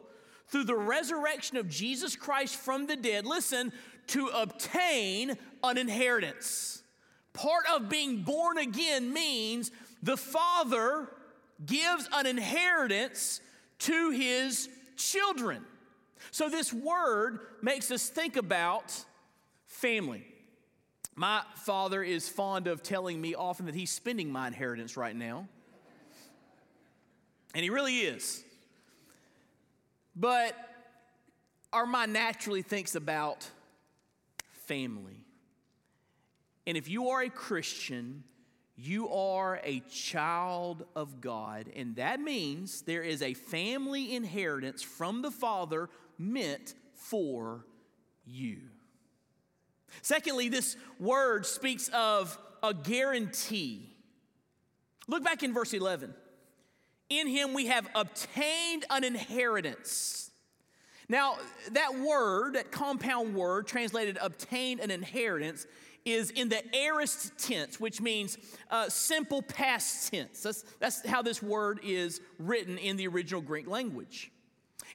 through 0.48 0.64
the 0.64 0.76
resurrection 0.76 1.58
of 1.58 1.68
Jesus 1.68 2.16
Christ 2.16 2.56
from 2.56 2.86
the 2.86 2.96
dead. 2.96 3.26
Listen, 3.26 3.72
to 4.08 4.28
obtain 4.28 5.36
an 5.62 5.76
inheritance. 5.76 6.82
Part 7.34 7.64
of 7.70 7.90
being 7.90 8.22
born 8.22 8.56
again 8.56 9.12
means 9.12 9.70
the 10.02 10.16
Father 10.16 11.10
gives 11.64 12.08
an 12.12 12.26
inheritance 12.26 13.40
to 13.80 14.10
his 14.10 14.68
children. 14.96 15.62
So, 16.30 16.48
this 16.48 16.72
word 16.72 17.40
makes 17.62 17.90
us 17.90 18.08
think 18.08 18.36
about 18.36 19.04
family. 19.66 20.26
My 21.14 21.42
father 21.64 22.02
is 22.02 22.28
fond 22.28 22.66
of 22.66 22.82
telling 22.82 23.20
me 23.20 23.34
often 23.34 23.66
that 23.66 23.74
he's 23.74 23.90
spending 23.90 24.30
my 24.30 24.48
inheritance 24.48 24.96
right 24.96 25.16
now. 25.16 25.48
And 27.54 27.62
he 27.62 27.70
really 27.70 28.00
is. 28.00 28.44
But 30.14 30.54
our 31.72 31.86
mind 31.86 32.12
naturally 32.12 32.60
thinks 32.62 32.94
about 32.94 33.48
family. 34.66 35.20
And 36.66 36.76
if 36.76 36.88
you 36.88 37.10
are 37.10 37.22
a 37.22 37.30
Christian, 37.30 38.24
you 38.76 39.08
are 39.08 39.58
a 39.64 39.80
child 39.90 40.84
of 40.94 41.20
God, 41.20 41.70
and 41.74 41.96
that 41.96 42.20
means 42.20 42.82
there 42.82 43.02
is 43.02 43.22
a 43.22 43.32
family 43.34 44.14
inheritance 44.14 44.82
from 44.82 45.22
the 45.22 45.30
Father 45.30 45.88
meant 46.18 46.74
for 46.94 47.64
you. 48.26 48.58
Secondly, 50.02 50.48
this 50.48 50.76
word 51.00 51.46
speaks 51.46 51.88
of 51.88 52.38
a 52.62 52.74
guarantee. 52.74 53.96
Look 55.08 55.24
back 55.24 55.42
in 55.42 55.54
verse 55.54 55.72
11. 55.72 56.12
In 57.08 57.28
him 57.28 57.54
we 57.54 57.66
have 57.66 57.88
obtained 57.94 58.84
an 58.90 59.04
inheritance. 59.04 60.30
Now, 61.08 61.36
that 61.70 61.98
word, 62.00 62.54
that 62.54 62.72
compound 62.72 63.34
word 63.34 63.66
translated 63.68 64.18
obtained 64.20 64.80
an 64.80 64.90
inheritance, 64.90 65.66
is 66.06 66.30
in 66.30 66.48
the 66.48 66.62
aorist 66.74 67.36
tense, 67.36 67.78
which 67.78 68.00
means 68.00 68.38
uh, 68.70 68.88
simple 68.88 69.42
past 69.42 70.10
tense. 70.10 70.42
That's, 70.42 70.62
that's 70.78 71.06
how 71.06 71.20
this 71.20 71.42
word 71.42 71.80
is 71.82 72.20
written 72.38 72.78
in 72.78 72.96
the 72.96 73.08
original 73.08 73.42
Greek 73.42 73.66
language. 73.66 74.30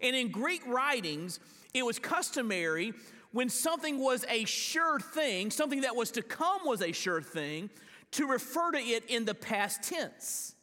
And 0.02 0.16
in 0.16 0.32
Greek 0.32 0.66
writings, 0.66 1.40
it 1.74 1.86
was 1.86 2.00
customary 2.00 2.94
when 3.34 3.50
something 3.50 4.00
was 4.00 4.26
a 4.30 4.46
sure 4.46 5.00
thing, 5.00 5.52
something 5.52 5.82
that 5.82 5.96
was 5.96 6.12
to 6.12 6.22
come 6.22 6.62
was 6.66 6.82
a 6.82 6.94
sure 6.94 7.22
thing, 7.22 7.70
to 8.12 8.26
refer 8.26 8.72
to 8.72 8.80
it 8.80 9.06
in 9.10 9.26
the 9.26 9.36
past 9.36 9.84
tense. 9.84 10.56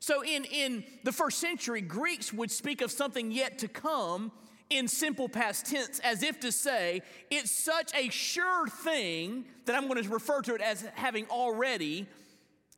So 0.00 0.24
in, 0.24 0.44
in 0.46 0.84
the 1.04 1.12
first 1.12 1.38
century, 1.38 1.82
Greeks 1.82 2.32
would 2.32 2.50
speak 2.50 2.80
of 2.80 2.90
something 2.90 3.30
yet 3.30 3.58
to 3.58 3.68
come 3.68 4.32
in 4.70 4.86
simple 4.86 5.28
past 5.28 5.66
tense 5.66 5.98
as 6.00 6.22
if 6.22 6.40
to 6.40 6.52
say, 6.52 7.02
it's 7.28 7.50
such 7.50 7.92
a 7.94 8.08
sure 8.08 8.68
thing 8.68 9.44
that 9.66 9.74
I'm 9.76 9.88
going 9.88 10.02
to 10.02 10.08
refer 10.08 10.40
to 10.42 10.54
it 10.54 10.60
as 10.60 10.82
having 10.94 11.26
already 11.26 12.06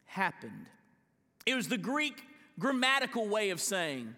happened. 0.06 0.66
It 1.44 1.54
was 1.54 1.68
the 1.68 1.78
Greek 1.78 2.22
grammatical 2.58 3.28
way 3.28 3.50
of 3.50 3.60
saying 3.60 4.14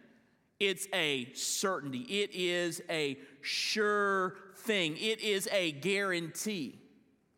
it's 0.61 0.87
a 0.95 1.33
certainty, 1.35 2.00
it 2.23 2.31
is 2.33 2.81
a 2.88 3.19
sure 3.40 4.37
thing, 4.59 4.97
it 4.97 5.21
is 5.21 5.49
a 5.52 5.73
guarantee. 5.73 6.78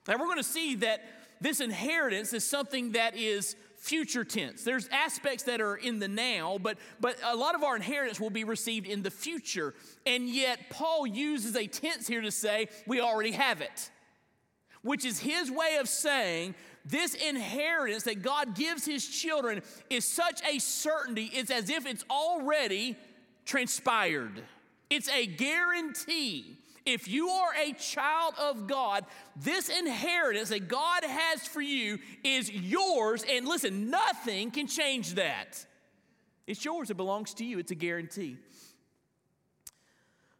Now 0.07 0.14
we're 0.19 0.26
going 0.26 0.37
to 0.37 0.45
see 0.45 0.76
that 0.76 1.02
this 1.40 1.61
inheritance 1.61 2.33
is 2.33 2.47
something 2.47 2.93
that 2.93 3.16
is 3.16 3.57
future 3.87 4.25
tense. 4.25 4.64
There's 4.64 4.88
aspects 4.88 5.45
that 5.45 5.61
are 5.61 5.76
in 5.76 6.00
the 6.00 6.09
now, 6.09 6.59
but, 6.61 6.76
but 7.00 7.16
a 7.25 7.37
lot 7.37 7.55
of 7.55 7.62
our 7.62 7.76
inheritance 7.76 8.19
will 8.19 8.31
be 8.31 8.43
received 8.43 8.87
in 8.87 9.02
the 9.02 9.12
future. 9.12 9.75
And 10.05 10.28
yet, 10.28 10.59
Paul 10.71 11.07
uses 11.07 11.55
a 11.55 11.69
tense 11.69 12.09
here 12.09 12.21
to 12.21 12.33
say, 12.33 12.69
we 12.87 13.00
already 13.00 13.31
have 13.31 13.61
it, 13.61 13.90
which 14.83 15.05
is 15.05 15.21
his 15.21 15.52
way 15.52 15.76
of 15.78 15.88
saying, 15.88 16.57
this 16.85 17.14
inheritance 17.14 18.02
that 18.05 18.23
God 18.23 18.57
gives 18.57 18.85
his 18.85 19.07
children 19.07 19.62
is 19.88 20.05
such 20.05 20.43
a 20.45 20.59
certainty, 20.59 21.31
it's 21.33 21.52
as 21.52 21.71
if 21.71 21.87
it's 21.87 22.05
already 22.11 22.97
transpired. 23.45 24.43
It's 24.90 25.09
a 25.11 25.26
guarantee 25.26 26.59
if 26.87 27.09
you 27.09 27.28
are 27.28 27.52
a 27.55 27.73
child 27.73 28.35
of 28.38 28.66
God, 28.69 29.05
this 29.35 29.69
inheritance 29.69 30.49
that 30.50 30.69
God 30.69 31.05
has 31.05 31.47
for 31.47 31.61
you 31.61 31.99
is 32.25 32.50
yours. 32.50 33.25
And 33.28 33.47
listen, 33.47 33.90
nothing 33.90 34.52
can 34.52 34.69
change 34.69 35.14
that. 35.14 35.64
It's 36.47 36.64
yours, 36.64 36.90
it 36.90 36.97
belongs 36.97 37.35
to 37.35 37.45
you, 37.45 37.59
it's 37.59 37.73
a 37.73 37.75
guarantee. 37.75 38.37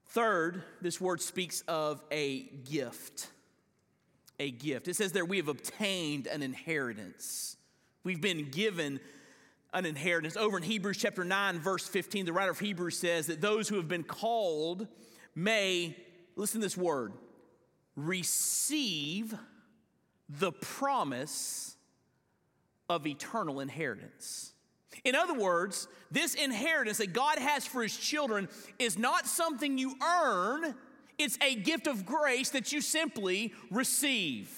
Third, 0.07 0.63
this 0.81 1.01
word 1.01 1.21
speaks 1.21 1.63
of 1.63 2.01
a 2.11 2.45
gift. 2.65 3.29
A 4.39 4.51
gift. 4.51 4.87
It 4.87 4.95
says 4.95 5.13
there, 5.13 5.25
we 5.25 5.39
have 5.39 5.49
obtained 5.49 6.29
an 6.29 6.43
inheritance. 6.43 7.57
We've 8.05 8.21
been 8.21 8.51
given 8.51 9.01
an 9.75 9.85
inheritance. 9.85 10.37
Over 10.37 10.59
in 10.59 10.63
Hebrews 10.63 10.99
chapter 10.99 11.25
9, 11.25 11.59
verse 11.59 11.89
15, 11.89 12.25
the 12.25 12.33
writer 12.33 12.53
of 12.53 12.61
Hebrews 12.61 12.97
says 12.99 13.27
that 13.27 13.41
those 13.41 13.69
who 13.69 13.77
have 13.77 13.89
been 13.89 14.05
called 14.05 14.87
may 15.35 15.97
listen 16.37 16.61
to 16.61 16.67
this 16.67 16.77
word 16.77 17.13
receive 17.97 19.35
the 20.29 20.53
promise 20.53 21.77
of 22.89 23.07
eternal 23.07 23.61
inheritance. 23.61 24.53
In 25.05 25.15
other 25.15 25.35
words, 25.35 25.89
this 26.11 26.35
inheritance 26.35 26.99
that 26.99 27.13
God 27.13 27.39
has 27.39 27.67
for 27.67 27.83
his 27.83 27.97
children 27.97 28.49
is 28.79 28.99
not 28.99 29.27
something 29.27 29.79
you 29.79 29.95
earn, 30.03 30.75
it's 31.19 31.39
a 31.43 31.55
gift 31.55 31.87
of 31.87 32.05
grace 32.05 32.51
that 32.51 32.73
you 32.73 32.81
simply 32.81 33.55
receive. 33.71 34.51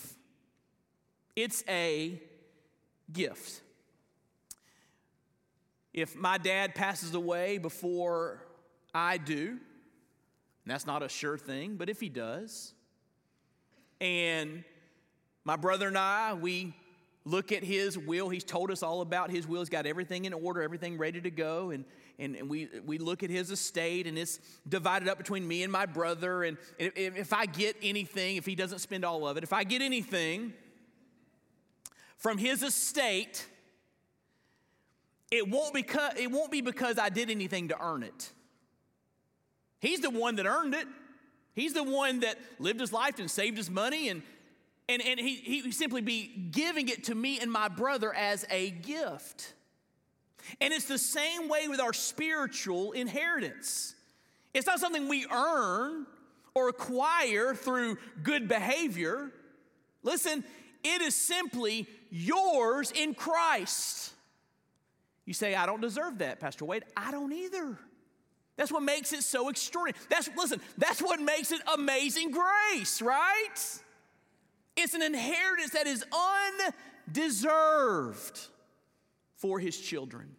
It's 1.36 1.62
a 1.68 2.20
gift. 3.12 3.62
If 5.94 6.16
my 6.16 6.38
dad 6.38 6.74
passes 6.74 7.14
away 7.14 7.58
before 7.58 8.44
I 8.92 9.18
do, 9.18 9.58
and 10.68 10.74
that's 10.74 10.84
not 10.84 11.02
a 11.02 11.08
sure 11.08 11.38
thing, 11.38 11.76
but 11.76 11.88
if 11.88 11.98
he 11.98 12.10
does, 12.10 12.74
and 14.02 14.64
my 15.42 15.56
brother 15.56 15.88
and 15.88 15.96
I, 15.96 16.34
we 16.34 16.74
look 17.24 17.52
at 17.52 17.64
his 17.64 17.96
will. 17.96 18.28
He's 18.28 18.44
told 18.44 18.70
us 18.70 18.82
all 18.82 19.00
about 19.00 19.30
his 19.30 19.48
will. 19.48 19.62
He's 19.62 19.70
got 19.70 19.86
everything 19.86 20.26
in 20.26 20.34
order, 20.34 20.60
everything 20.60 20.98
ready 20.98 21.22
to 21.22 21.30
go. 21.30 21.70
And, 21.70 21.86
and, 22.18 22.36
and 22.36 22.50
we, 22.50 22.68
we 22.84 22.98
look 22.98 23.22
at 23.22 23.30
his 23.30 23.50
estate, 23.50 24.06
and 24.06 24.18
it's 24.18 24.40
divided 24.68 25.08
up 25.08 25.16
between 25.16 25.48
me 25.48 25.62
and 25.62 25.72
my 25.72 25.86
brother. 25.86 26.42
And 26.42 26.58
if, 26.78 27.16
if 27.16 27.32
I 27.32 27.46
get 27.46 27.74
anything, 27.82 28.36
if 28.36 28.44
he 28.44 28.54
doesn't 28.54 28.80
spend 28.80 29.06
all 29.06 29.26
of 29.26 29.38
it, 29.38 29.44
if 29.44 29.54
I 29.54 29.64
get 29.64 29.80
anything 29.80 30.52
from 32.18 32.36
his 32.36 32.62
estate, 32.62 33.46
it 35.30 35.48
won't, 35.48 35.72
because, 35.72 36.12
it 36.18 36.30
won't 36.30 36.52
be 36.52 36.60
because 36.60 36.98
I 36.98 37.08
did 37.08 37.30
anything 37.30 37.68
to 37.68 37.82
earn 37.82 38.02
it. 38.02 38.32
He's 39.80 40.00
the 40.00 40.10
one 40.10 40.36
that 40.36 40.46
earned 40.46 40.74
it. 40.74 40.86
He's 41.54 41.72
the 41.72 41.82
one 41.82 42.20
that 42.20 42.38
lived 42.58 42.80
his 42.80 42.92
life 42.92 43.18
and 43.18 43.30
saved 43.30 43.56
his 43.56 43.68
money, 43.68 44.08
and, 44.08 44.22
and, 44.88 45.02
and 45.02 45.18
he, 45.18 45.36
he 45.36 45.72
simply 45.72 46.00
be 46.00 46.26
giving 46.50 46.88
it 46.88 47.04
to 47.04 47.14
me 47.14 47.40
and 47.40 47.50
my 47.50 47.68
brother 47.68 48.14
as 48.14 48.46
a 48.50 48.70
gift. 48.70 49.54
And 50.60 50.72
it's 50.72 50.86
the 50.86 50.98
same 50.98 51.48
way 51.48 51.68
with 51.68 51.80
our 51.80 51.92
spiritual 51.92 52.92
inheritance. 52.92 53.94
It's 54.54 54.66
not 54.66 54.80
something 54.80 55.08
we 55.08 55.26
earn 55.30 56.06
or 56.54 56.68
acquire 56.68 57.54
through 57.54 57.98
good 58.22 58.48
behavior. 58.48 59.32
Listen, 60.02 60.44
it 60.84 61.02
is 61.02 61.14
simply 61.14 61.86
yours 62.10 62.92
in 62.92 63.14
Christ. 63.14 64.12
You 65.24 65.34
say, 65.34 65.54
I 65.54 65.66
don't 65.66 65.82
deserve 65.82 66.18
that, 66.18 66.40
Pastor 66.40 66.64
Wade. 66.64 66.84
I 66.96 67.10
don't 67.10 67.32
either. 67.32 67.78
That's 68.58 68.72
what 68.72 68.82
makes 68.82 69.12
it 69.14 69.22
so 69.22 69.48
extraordinary. 69.48 70.04
That's 70.10 70.28
listen, 70.36 70.60
that's 70.76 71.00
what 71.00 71.20
makes 71.20 71.52
it 71.52 71.60
amazing 71.74 72.32
grace, 72.32 73.00
right? 73.00 73.80
It's 74.76 74.94
an 74.94 75.02
inheritance 75.02 75.70
that 75.70 75.86
is 75.86 76.04
undeserved 77.08 78.40
for 79.36 79.60
his 79.60 79.78
children. 79.78 80.34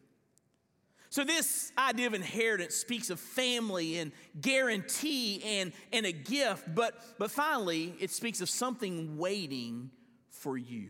So, 1.11 1.23
this 1.23 1.71
idea 1.77 2.07
of 2.07 2.13
inheritance 2.13 2.75
speaks 2.75 3.09
of 3.09 3.19
family 3.19 3.97
and 3.97 4.11
guarantee 4.39 5.41
and, 5.43 5.71
and 5.91 6.05
a 6.05 6.11
gift, 6.11 6.75
but, 6.75 6.93
but 7.17 7.31
finally, 7.31 7.95
it 7.99 8.11
speaks 8.11 8.41
of 8.41 8.49
something 8.49 9.17
waiting 9.17 9.89
for 10.29 10.57
you 10.57 10.89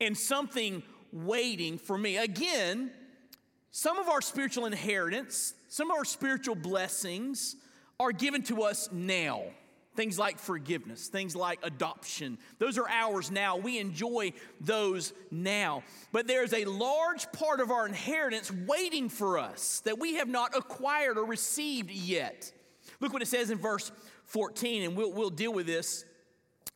and 0.00 0.18
something 0.18 0.82
waiting 1.12 1.78
for 1.78 1.96
me. 1.96 2.16
Again, 2.16 2.90
some 3.70 3.98
of 3.98 4.08
our 4.08 4.20
spiritual 4.20 4.66
inheritance, 4.66 5.54
some 5.74 5.90
of 5.90 5.96
our 5.96 6.04
spiritual 6.04 6.54
blessings 6.54 7.56
are 7.98 8.12
given 8.12 8.44
to 8.44 8.62
us 8.62 8.88
now. 8.92 9.42
Things 9.96 10.16
like 10.20 10.38
forgiveness, 10.38 11.08
things 11.08 11.34
like 11.34 11.58
adoption. 11.64 12.38
Those 12.60 12.78
are 12.78 12.88
ours 12.88 13.32
now. 13.32 13.56
We 13.56 13.80
enjoy 13.80 14.34
those 14.60 15.12
now. 15.32 15.82
But 16.12 16.28
there's 16.28 16.54
a 16.54 16.64
large 16.64 17.26
part 17.32 17.58
of 17.58 17.72
our 17.72 17.88
inheritance 17.88 18.52
waiting 18.52 19.08
for 19.08 19.36
us 19.36 19.80
that 19.80 19.98
we 19.98 20.14
have 20.14 20.28
not 20.28 20.56
acquired 20.56 21.18
or 21.18 21.24
received 21.24 21.90
yet. 21.90 22.52
Look 23.00 23.12
what 23.12 23.22
it 23.22 23.26
says 23.26 23.50
in 23.50 23.58
verse 23.58 23.90
14, 24.26 24.84
and 24.84 24.96
we'll, 24.96 25.10
we'll 25.10 25.28
deal 25.28 25.52
with 25.52 25.66
this 25.66 26.04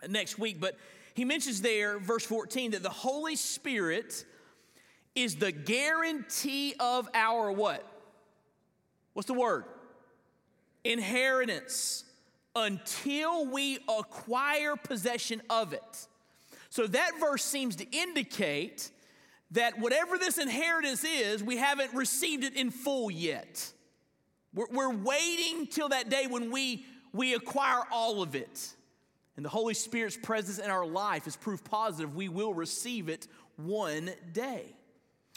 next 0.08 0.40
week. 0.40 0.60
But 0.60 0.76
he 1.14 1.24
mentions 1.24 1.60
there, 1.60 2.00
verse 2.00 2.24
14, 2.24 2.72
that 2.72 2.82
the 2.82 2.90
Holy 2.90 3.36
Spirit 3.36 4.24
is 5.14 5.36
the 5.36 5.52
guarantee 5.52 6.74
of 6.80 7.08
our 7.14 7.52
what? 7.52 7.94
What's 9.18 9.26
the 9.26 9.34
word? 9.34 9.64
Inheritance 10.84 12.04
until 12.54 13.46
we 13.46 13.80
acquire 13.88 14.76
possession 14.76 15.42
of 15.50 15.72
it. 15.72 16.06
So 16.70 16.86
that 16.86 17.10
verse 17.18 17.42
seems 17.42 17.74
to 17.76 17.90
indicate 17.90 18.92
that 19.50 19.80
whatever 19.80 20.18
this 20.18 20.38
inheritance 20.38 21.02
is, 21.02 21.42
we 21.42 21.56
haven't 21.56 21.92
received 21.94 22.44
it 22.44 22.54
in 22.54 22.70
full 22.70 23.10
yet. 23.10 23.72
We're, 24.54 24.68
we're, 24.70 24.94
waiting 24.94 25.66
till 25.66 25.88
that 25.88 26.10
day 26.10 26.28
when 26.28 26.52
we, 26.52 26.86
we 27.12 27.34
acquire 27.34 27.82
all 27.90 28.22
of 28.22 28.36
it. 28.36 28.72
And 29.34 29.44
the 29.44 29.50
Holy 29.50 29.74
Spirit's 29.74 30.16
presence 30.16 30.60
in 30.60 30.70
our 30.70 30.86
life 30.86 31.26
is 31.26 31.34
proof 31.34 31.64
positive 31.64 32.14
we 32.14 32.28
will 32.28 32.54
receive 32.54 33.08
it 33.08 33.26
one 33.56 34.12
day. 34.32 34.76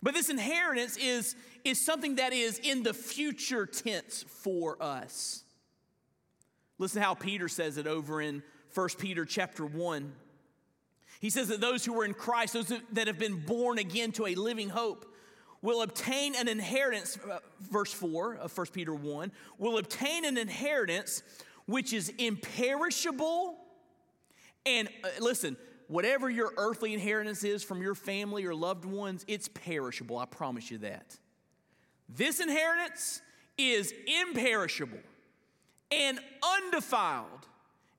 But 0.04 0.14
this 0.14 0.30
inheritance 0.30 0.98
is, 0.98 1.36
is 1.64 1.84
something 1.84 2.16
that 2.16 2.34
is 2.34 2.60
in 2.60 2.84
the 2.84 2.94
future 2.94 3.66
tense 3.66 4.24
for 4.28 4.82
us. 4.82 5.44
Listen 6.80 7.02
how 7.02 7.14
Peter 7.14 7.48
says 7.48 7.78
it 7.78 7.86
over 7.86 8.22
in 8.22 8.42
1 8.74 8.90
Peter 8.98 9.26
chapter 9.26 9.66
1. 9.66 10.12
He 11.20 11.30
says 11.30 11.50
that 11.50 11.62
those 11.62 11.86
who 11.86 12.00
are 12.02 12.06
in 12.06 12.16
Christ, 12.16 12.54
those 12.54 12.74
that 12.94 13.06
have 13.06 13.20
been 13.20 13.42
born 13.42 13.78
again 13.78 14.12
to 14.14 14.26
a 14.26 14.34
living 14.34 14.70
hope, 14.70 15.06
will 15.62 15.84
obtain 15.84 16.36
an 16.36 16.48
inheritance, 16.48 17.20
uh, 17.30 17.38
verse 17.60 17.94
4 17.94 18.38
of 18.38 18.58
1 18.58 18.68
Peter 18.68 18.96
1, 18.96 19.32
will 19.60 19.78
obtain 19.78 20.26
an 20.26 20.38
inheritance 20.38 21.22
which 21.68 21.94
is 21.94 22.10
imperishable. 22.18 23.58
And 24.66 24.90
uh, 25.04 25.10
listen, 25.20 25.58
whatever 25.92 26.30
your 26.30 26.54
earthly 26.56 26.94
inheritance 26.94 27.44
is 27.44 27.64
from 27.64 27.82
your 27.82 27.94
family 27.94 28.46
or 28.46 28.56
loved 28.56 28.86
ones, 28.86 29.26
it's 29.28 29.50
perishable. 29.50 30.18
I 30.18 30.26
promise 30.26 30.72
you 30.72 30.78
that. 30.80 31.18
This 32.08 32.40
inheritance 32.40 33.22
is 33.58 33.94
imperishable 34.08 35.00
and 35.92 36.18
undefiled 36.42 37.46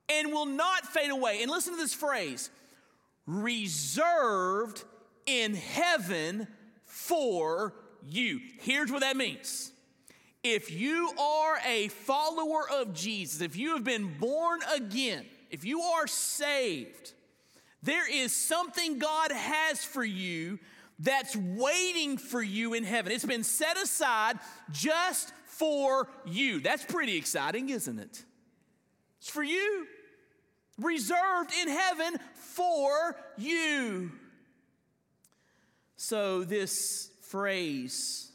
and 0.09 0.31
will 0.31 0.47
not 0.47 0.87
fade 0.87 1.11
away. 1.11 1.43
And 1.43 1.51
listen 1.51 1.73
to 1.73 1.77
this 1.79 1.93
phrase 1.93 2.49
reserved 3.27 4.83
in 5.27 5.53
heaven 5.53 6.47
for 6.85 7.75
you. 8.07 8.39
Here's 8.59 8.91
what 8.91 9.01
that 9.01 9.15
means. 9.15 9.71
If 10.43 10.71
you 10.71 11.11
are 11.17 11.59
a 11.65 11.87
follower 11.89 12.69
of 12.69 12.93
Jesus, 12.93 13.39
if 13.39 13.55
you 13.55 13.75
have 13.75 13.83
been 13.83 14.17
born 14.17 14.59
again, 14.75 15.25
if 15.51 15.63
you 15.63 15.79
are 15.81 16.07
saved, 16.07 17.13
there 17.83 18.09
is 18.09 18.33
something 18.33 18.97
God 18.97 19.31
has 19.31 19.83
for 19.83 20.03
you 20.03 20.59
that's 20.99 21.35
waiting 21.35 22.17
for 22.17 22.41
you 22.41 22.73
in 22.73 22.83
heaven. 22.85 23.11
It's 23.11 23.25
been 23.25 23.43
set 23.43 23.77
aside 23.77 24.39
just 24.71 25.33
for 25.45 26.07
you. 26.25 26.61
That's 26.61 26.85
pretty 26.85 27.17
exciting, 27.17 27.69
isn't 27.69 27.99
it? 27.99 28.23
It's 29.19 29.29
for 29.29 29.43
you, 29.43 29.85
reserved 30.77 31.51
in 31.61 31.67
heaven 31.67 32.17
for 32.35 33.17
you. 33.37 34.11
So, 35.97 36.43
this 36.43 37.09
phrase, 37.21 38.31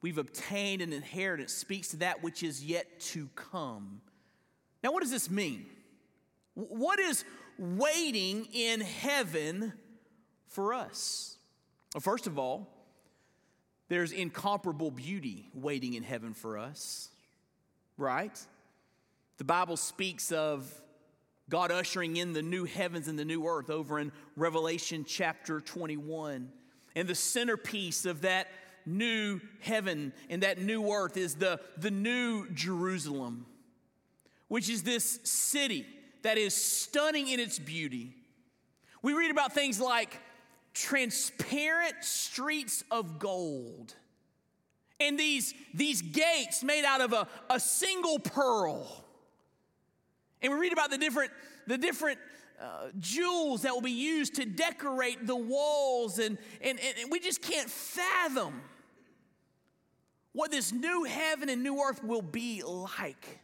we've 0.00 0.18
obtained 0.18 0.82
an 0.82 0.92
inheritance, 0.92 1.52
speaks 1.52 1.88
to 1.88 1.96
that 1.98 2.22
which 2.22 2.42
is 2.42 2.64
yet 2.64 3.00
to 3.00 3.28
come. 3.34 4.00
Now, 4.82 4.92
what 4.92 5.02
does 5.02 5.10
this 5.10 5.30
mean? 5.30 5.66
What 6.54 6.98
is 6.98 7.24
waiting 7.58 8.46
in 8.52 8.80
heaven 8.80 9.72
for 10.48 10.74
us? 10.74 11.36
Well, 11.94 12.00
first 12.00 12.26
of 12.26 12.38
all, 12.38 12.68
there's 13.88 14.12
incomparable 14.12 14.90
beauty 14.90 15.50
waiting 15.54 15.94
in 15.94 16.02
heaven 16.02 16.32
for 16.32 16.56
us, 16.56 17.10
right? 17.98 18.38
The 19.38 19.44
Bible 19.44 19.76
speaks 19.76 20.32
of 20.32 20.72
God 21.50 21.70
ushering 21.70 22.16
in 22.16 22.32
the 22.32 22.42
new 22.42 22.64
heavens 22.64 23.08
and 23.08 23.18
the 23.18 23.24
new 23.24 23.46
earth 23.46 23.68
over 23.68 23.98
in 23.98 24.12
Revelation 24.36 25.04
chapter 25.06 25.60
21. 25.60 26.50
And 26.94 27.08
the 27.08 27.14
centerpiece 27.14 28.06
of 28.06 28.22
that 28.22 28.48
new 28.86 29.40
heaven 29.60 30.12
and 30.30 30.42
that 30.42 30.60
new 30.60 30.90
earth 30.90 31.16
is 31.16 31.34
the, 31.34 31.60
the 31.76 31.90
new 31.90 32.48
Jerusalem, 32.50 33.46
which 34.48 34.70
is 34.70 34.82
this 34.82 35.20
city 35.24 35.86
that 36.22 36.38
is 36.38 36.54
stunning 36.54 37.28
in 37.28 37.40
its 37.40 37.58
beauty. 37.58 38.14
We 39.02 39.12
read 39.12 39.30
about 39.30 39.52
things 39.52 39.80
like 39.80 40.18
transparent 40.72 42.02
streets 42.02 42.84
of 42.90 43.18
gold 43.18 43.94
and 45.06 45.18
these, 45.18 45.54
these 45.74 46.00
gates 46.00 46.62
made 46.62 46.84
out 46.84 47.00
of 47.00 47.12
a, 47.12 47.26
a 47.50 47.58
single 47.58 48.18
pearl. 48.18 49.04
And 50.40 50.52
we 50.52 50.58
read 50.58 50.72
about 50.72 50.90
the 50.90 50.98
different, 50.98 51.32
the 51.66 51.78
different 51.78 52.18
uh, 52.60 52.88
jewels 52.98 53.62
that 53.62 53.72
will 53.72 53.82
be 53.82 53.90
used 53.90 54.36
to 54.36 54.44
decorate 54.44 55.26
the 55.26 55.36
walls, 55.36 56.18
and, 56.18 56.38
and, 56.60 56.78
and 57.00 57.10
we 57.10 57.18
just 57.18 57.42
can't 57.42 57.68
fathom 57.68 58.60
what 60.32 60.50
this 60.50 60.72
new 60.72 61.04
heaven 61.04 61.48
and 61.48 61.62
new 61.62 61.80
earth 61.80 62.02
will 62.02 62.22
be 62.22 62.62
like 62.62 63.40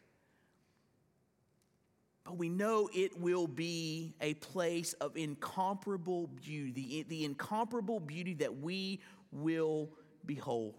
but 2.28 2.36
we 2.36 2.50
know 2.50 2.90
it 2.92 3.18
will 3.18 3.46
be 3.46 4.12
a 4.20 4.34
place 4.34 4.92
of 5.00 5.16
incomparable 5.16 6.26
beauty, 6.26 6.72
the, 6.72 7.06
the 7.08 7.24
incomparable 7.24 8.00
beauty 8.00 8.34
that 8.34 8.58
we 8.60 9.00
will 9.32 9.88
behold. 10.26 10.74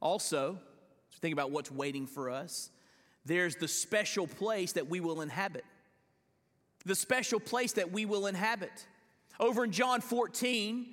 Also, 0.00 0.58
think 1.20 1.34
about 1.34 1.50
what's 1.50 1.70
waiting 1.70 2.06
for 2.06 2.30
us. 2.30 2.70
There's 3.26 3.56
the 3.56 3.68
special 3.68 4.26
place 4.26 4.72
that 4.72 4.88
we 4.88 5.00
will 5.00 5.20
inhabit. 5.20 5.66
The 6.86 6.94
special 6.94 7.38
place 7.38 7.74
that 7.74 7.92
we 7.92 8.06
will 8.06 8.28
inhabit. 8.28 8.86
Over 9.38 9.64
in 9.64 9.72
John 9.72 10.00
14, 10.00 10.86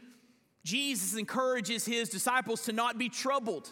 Jesus 0.66 1.18
encourages 1.18 1.86
his 1.86 2.10
disciples 2.10 2.64
to 2.64 2.74
not 2.74 2.98
be 2.98 3.08
troubled. 3.08 3.72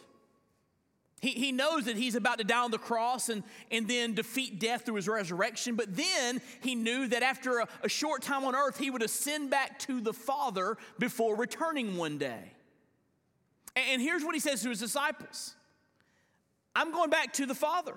He, 1.24 1.30
he 1.30 1.52
knows 1.54 1.86
that 1.86 1.96
he's 1.96 2.16
about 2.16 2.40
to 2.40 2.44
die 2.44 2.66
on 2.66 2.72
the 2.72 2.78
cross 2.78 3.30
and, 3.30 3.44
and 3.72 3.88
then 3.88 4.14
defeat 4.14 4.60
death 4.60 4.86
through 4.86 4.96
his 4.96 5.08
resurrection, 5.08 5.76
but 5.76 5.96
then 5.96 6.42
he 6.60 6.76
knew 6.76 7.08
that 7.08 7.24
after 7.24 7.60
a, 7.60 7.68
a 7.82 7.88
short 7.88 8.24
time 8.24 8.44
on 8.44 8.54
earth, 8.54 8.78
he 8.78 8.92
would 8.92 9.02
ascend 9.02 9.50
back 9.50 9.80
to 9.80 10.02
the 10.02 10.12
Father 10.12 10.76
before 11.00 11.38
returning 11.38 11.96
one 11.96 12.18
day. 12.18 12.52
And, 13.74 13.86
and 13.92 14.02
here's 14.02 14.22
what 14.22 14.36
he 14.36 14.42
says 14.42 14.64
to 14.64 14.70
his 14.70 14.80
disciples 14.80 15.56
I'm 16.76 16.92
going 16.92 17.10
back 17.10 17.32
to 17.34 17.46
the 17.46 17.56
Father. 17.56 17.96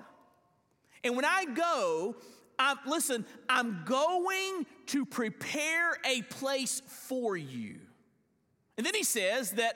And 1.03 1.17
when 1.17 1.25
I 1.25 1.43
go, 1.53 2.15
I'm, 2.57 2.77
listen, 2.87 3.25
I'm 3.49 3.83
going 3.83 4.65
to 4.85 5.05
prepare 5.05 5.97
a 6.05 6.21
place 6.21 6.81
for 6.87 7.35
you. 7.35 7.75
And 8.77 8.85
then 8.85 8.95
he 8.95 9.03
says 9.03 9.51
that 9.51 9.75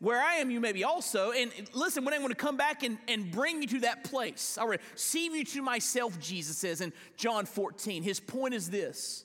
where 0.00 0.20
I 0.20 0.34
am, 0.34 0.50
you 0.50 0.60
may 0.60 0.72
be 0.72 0.84
also. 0.84 1.32
And 1.32 1.50
listen, 1.72 2.04
when 2.04 2.14
I'm 2.14 2.20
going 2.20 2.30
to 2.30 2.34
come 2.34 2.56
back 2.56 2.82
and, 2.82 2.98
and 3.08 3.30
bring 3.30 3.62
you 3.62 3.68
to 3.68 3.80
that 3.80 4.04
place, 4.04 4.58
I'll 4.58 4.68
receive 4.68 5.34
you 5.34 5.44
to 5.44 5.62
myself, 5.62 6.18
Jesus 6.18 6.58
says 6.58 6.80
in 6.80 6.92
John 7.16 7.46
14. 7.46 8.02
His 8.02 8.20
point 8.20 8.54
is 8.54 8.70
this 8.70 9.24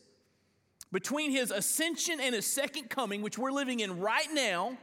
between 0.91 1.31
his 1.31 1.51
ascension 1.51 2.19
and 2.19 2.33
his 2.33 2.45
second 2.45 2.89
coming, 2.89 3.21
which 3.21 3.37
we're 3.37 3.51
living 3.51 3.79
in 3.79 3.99
right 3.99 4.27
now, 4.33 4.77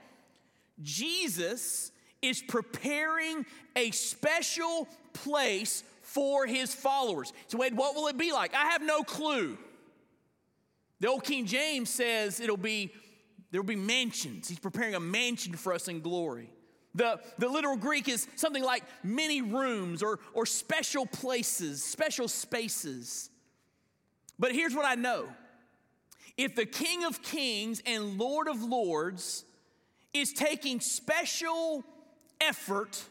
Jesus 0.83 1.90
is 2.22 2.42
preparing 2.42 3.44
a 3.75 3.90
special 3.90 4.88
place 5.12 5.83
for 6.03 6.46
his 6.46 6.75
followers. 6.75 7.33
So, 7.49 7.59
Wade, 7.59 7.77
what 7.77 7.94
will 7.94 8.09
it 8.09 8.16
be 8.16 8.33
like? 8.33 8.55
I 8.55 8.66
have 8.66 8.83
no 8.83 9.03
clue. 9.03 9.59
The 11.01 11.09
old 11.09 11.25
King 11.25 11.46
James 11.46 11.90
says 11.90 12.40
it'll 12.40 12.57
be 12.57 12.92
there 13.50 13.61
will 13.61 13.66
be 13.66 13.76
mansions. 13.76 14.48
He's 14.48 14.59
preparing 14.59 14.94
a 14.94 15.00
mansion 15.00 15.54
for 15.54 15.72
us 15.72 15.88
in 15.88 16.00
glory. 16.00 16.50
The, 16.94 17.20
the 17.38 17.48
literal 17.48 17.76
Greek 17.76 18.09
is 18.09 18.26
something 18.37 18.62
like 18.62 18.82
many 19.02 19.42
rooms 19.42 20.02
or, 20.02 20.18
or 20.32 20.46
special 20.46 21.06
places, 21.06 21.85
special 21.85 22.26
spaces. 22.26 23.30
But 24.38 24.52
here's 24.52 24.74
what 24.74 24.87
I 24.87 24.94
know 24.94 25.28
if 26.37 26.54
the 26.54 26.66
King 26.66 27.04
of 27.04 27.22
Kings 27.22 27.82
and 27.87 28.18
Lord 28.18 28.48
of 28.48 28.62
Lords 28.62 29.44
is 30.12 30.32
taking 30.32 30.80
special 30.80 31.85
effort 32.40 33.02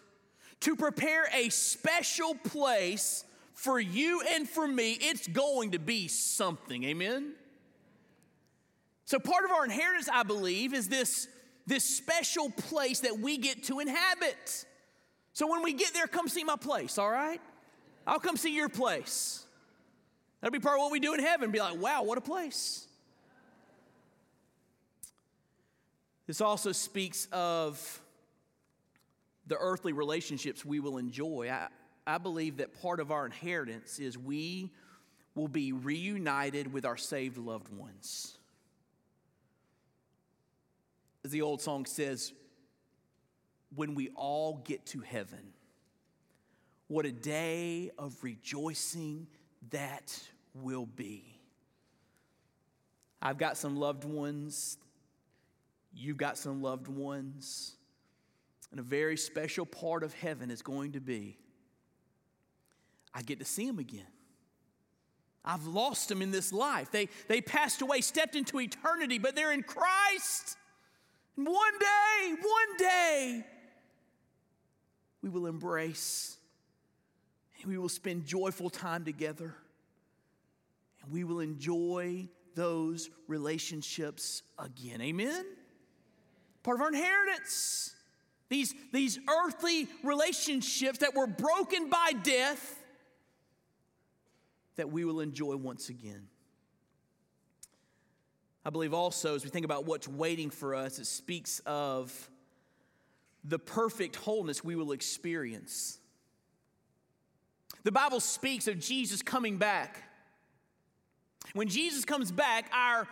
to 0.61 0.75
prepare 0.75 1.27
a 1.33 1.49
special 1.49 2.35
place 2.35 3.23
for 3.53 3.79
you 3.79 4.21
and 4.31 4.47
for 4.47 4.67
me, 4.67 4.93
it's 4.93 5.27
going 5.27 5.71
to 5.71 5.79
be 5.79 6.07
something. 6.07 6.83
Amen? 6.83 7.33
So, 9.05 9.19
part 9.19 9.45
of 9.45 9.51
our 9.51 9.63
inheritance, 9.63 10.09
I 10.11 10.23
believe, 10.23 10.73
is 10.73 10.89
this, 10.89 11.27
this 11.67 11.83
special 11.83 12.49
place 12.49 13.01
that 13.01 13.19
we 13.19 13.37
get 13.37 13.63
to 13.65 13.79
inhabit. 13.79 14.65
So, 15.33 15.49
when 15.49 15.61
we 15.61 15.73
get 15.73 15.93
there, 15.93 16.07
come 16.07 16.27
see 16.27 16.43
my 16.43 16.55
place, 16.55 16.97
all 16.97 17.11
right? 17.11 17.39
I'll 18.07 18.19
come 18.19 18.35
see 18.35 18.55
your 18.55 18.69
place. 18.69 19.45
That'll 20.41 20.51
be 20.51 20.59
part 20.59 20.77
of 20.77 20.81
what 20.81 20.91
we 20.91 20.99
do 20.99 21.13
in 21.13 21.19
heaven. 21.19 21.51
Be 21.51 21.59
like, 21.59 21.79
wow, 21.79 22.03
what 22.03 22.17
a 22.17 22.21
place. 22.21 22.87
This 26.27 26.41
also 26.41 26.71
speaks 26.71 27.27
of 27.31 28.01
the 29.47 29.57
earthly 29.57 29.93
relationships 29.93 30.65
we 30.65 30.79
will 30.79 30.97
enjoy. 30.97 31.49
I, 31.51 31.67
I 32.07 32.17
believe 32.17 32.57
that 32.57 32.81
part 32.81 32.99
of 32.99 33.11
our 33.11 33.25
inheritance 33.25 33.99
is 33.99 34.17
we 34.17 34.71
will 35.35 35.47
be 35.47 35.71
reunited 35.71 36.73
with 36.73 36.85
our 36.85 36.97
saved 36.97 37.37
loved 37.37 37.69
ones. 37.69 38.34
As 41.25 41.31
the 41.31 41.41
old 41.41 41.59
song 41.59 41.88
says, 41.88 42.33
when 43.73 43.95
we 43.95 44.09
all 44.09 44.61
get 44.63 44.85
to 44.85 44.99
heaven, 44.99 45.53
what 46.88 47.07
a 47.07 47.11
day 47.11 47.89
of 47.97 48.15
rejoicing 48.21 49.25
that 49.71 50.21
will 50.53 50.85
be. 50.85 51.39
I've 53.23 53.39
got 53.39 53.57
some 53.57 53.75
loved 53.75 54.03
ones. 54.03 54.77
You've 55.95 56.17
got 56.17 56.38
some 56.38 56.61
loved 56.61 56.88
ones. 56.88 57.75
And 58.69 58.79
a 58.79 58.83
very 58.83 59.17
special 59.17 59.65
part 59.65 60.03
of 60.03 60.13
heaven 60.13 60.51
is 60.51 60.61
going 60.61 60.91
to 60.91 61.01
be 61.01 61.39
I 63.15 63.23
get 63.23 63.39
to 63.39 63.45
see 63.45 63.65
them 63.65 63.79
again. 63.79 64.05
I've 65.43 65.65
lost 65.65 66.07
them 66.09 66.21
in 66.21 66.29
this 66.29 66.53
life. 66.53 66.91
They, 66.91 67.09
they 67.27 67.41
passed 67.41 67.81
away, 67.81 68.01
stepped 68.01 68.35
into 68.35 68.59
eternity, 68.59 69.17
but 69.17 69.35
they're 69.35 69.53
in 69.53 69.63
Christ. 69.63 70.57
One 71.35 71.79
day, 71.79 72.35
one 72.41 72.77
day, 72.77 73.45
we 75.21 75.29
will 75.29 75.47
embrace 75.47 76.37
and 77.61 77.69
we 77.69 77.77
will 77.77 77.89
spend 77.89 78.25
joyful 78.25 78.69
time 78.69 79.03
together 79.03 79.55
and 81.01 81.11
we 81.11 81.23
will 81.23 81.41
enjoy 81.41 82.27
those 82.55 83.09
relationships 83.27 84.43
again. 84.57 85.01
Amen? 85.01 85.45
Part 86.63 86.77
of 86.77 86.81
our 86.81 86.87
inheritance. 86.87 87.93
These, 88.47 88.73
these 88.93 89.19
earthly 89.27 89.87
relationships 90.03 90.99
that 90.99 91.15
were 91.15 91.27
broken 91.27 91.89
by 91.89 92.11
death 92.23 92.81
that 94.75 94.91
we 94.91 95.03
will 95.03 95.19
enjoy 95.19 95.55
once 95.55 95.89
again. 95.89 96.27
I 98.65 98.71
believe 98.71 98.95
also, 98.95 99.36
as 99.36 99.43
we 99.43 99.51
think 99.51 99.63
about 99.63 99.86
what's 99.86 100.08
waiting 100.08 100.49
for 100.49 100.73
us, 100.73 100.97
it 100.97 101.06
speaks 101.06 101.62
of 101.67 102.30
the 103.43 103.60
perfect 103.60 104.15
wholeness 104.15 104.63
we 104.63 104.75
will 104.75 104.91
experience. 104.91 105.99
The 107.84 107.91
Bible 107.91 108.19
speaks 108.19 108.67
of 108.67 108.80
Jesus 108.80 109.21
coming 109.21 109.58
back. 109.58 110.01
When 111.54 111.67
Jesus 111.67 112.06
comes 112.06 112.32
back, 112.32 112.71
our, 112.73 113.08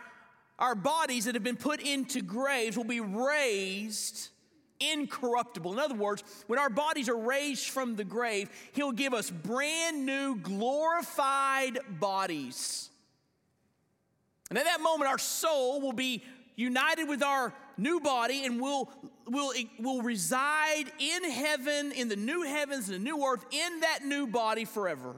our 0.58 0.74
bodies 0.74 1.26
that 1.26 1.36
have 1.36 1.44
been 1.44 1.56
put 1.56 1.80
into 1.80 2.20
graves 2.20 2.76
will 2.76 2.82
be 2.82 3.00
raised 3.00 4.30
incorruptible. 4.80 5.72
In 5.72 5.78
other 5.78 5.94
words, 5.94 6.24
when 6.48 6.58
our 6.58 6.68
bodies 6.68 7.08
are 7.08 7.16
raised 7.16 7.68
from 7.68 7.94
the 7.94 8.02
grave, 8.02 8.50
He'll 8.72 8.90
give 8.90 9.14
us 9.14 9.30
brand 9.30 10.04
new, 10.04 10.34
glorified 10.34 11.78
bodies. 11.88 12.90
And 14.54 14.58
at 14.60 14.66
that 14.66 14.80
moment, 14.80 15.10
our 15.10 15.18
soul 15.18 15.80
will 15.80 15.92
be 15.92 16.22
united 16.54 17.08
with 17.08 17.24
our 17.24 17.52
new 17.76 17.98
body 17.98 18.44
and 18.44 18.60
will 18.60 18.88
will 19.26 19.52
will 19.80 20.00
reside 20.02 20.84
in 21.00 21.28
heaven 21.28 21.90
in 21.90 22.08
the 22.08 22.14
new 22.14 22.42
heavens 22.42 22.88
and 22.88 22.94
the 22.94 23.02
new 23.02 23.24
earth 23.24 23.44
in 23.50 23.80
that 23.80 24.04
new 24.04 24.28
body 24.28 24.64
forever 24.64 25.16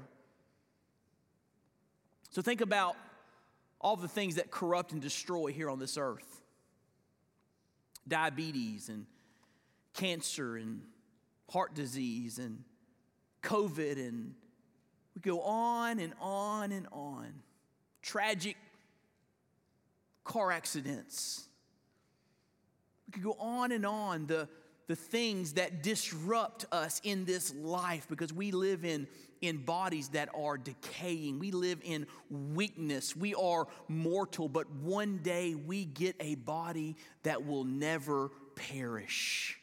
so 2.30 2.40
think 2.40 2.62
about 2.62 2.96
all 3.78 3.96
the 3.96 4.08
things 4.08 4.36
that 4.36 4.50
corrupt 4.50 4.92
and 4.92 5.02
destroy 5.02 5.48
here 5.48 5.68
on 5.68 5.78
this 5.78 5.98
earth 5.98 6.40
diabetes 8.08 8.88
and 8.88 9.04
cancer 9.92 10.56
and 10.56 10.80
heart 11.50 11.74
disease 11.74 12.38
and 12.38 12.62
COVID, 13.42 13.92
and 13.98 14.34
we 15.14 15.20
go 15.20 15.40
on 15.40 15.98
and 15.98 16.12
on 16.20 16.72
and 16.72 16.86
on. 16.90 17.32
Tragic 18.02 18.56
car 20.26 20.52
accidents. 20.52 21.44
We 23.06 23.12
could 23.12 23.22
go 23.22 23.36
on 23.38 23.72
and 23.72 23.86
on. 23.86 24.26
The, 24.26 24.48
the 24.88 24.96
things 24.96 25.54
that 25.54 25.82
disrupt 25.82 26.66
us 26.70 27.00
in 27.02 27.24
this 27.24 27.54
life 27.54 28.06
because 28.08 28.32
we 28.32 28.52
live 28.52 28.84
in, 28.84 29.06
in 29.40 29.64
bodies 29.64 30.08
that 30.10 30.28
are 30.34 30.58
decaying. 30.58 31.38
We 31.38 31.50
live 31.50 31.80
in 31.84 32.06
weakness. 32.30 33.16
We 33.16 33.34
are 33.34 33.66
mortal, 33.88 34.48
but 34.48 34.70
one 34.70 35.18
day 35.18 35.54
we 35.54 35.84
get 35.84 36.16
a 36.20 36.34
body 36.34 36.96
that 37.22 37.46
will 37.46 37.64
never 37.64 38.30
perish 38.54 39.58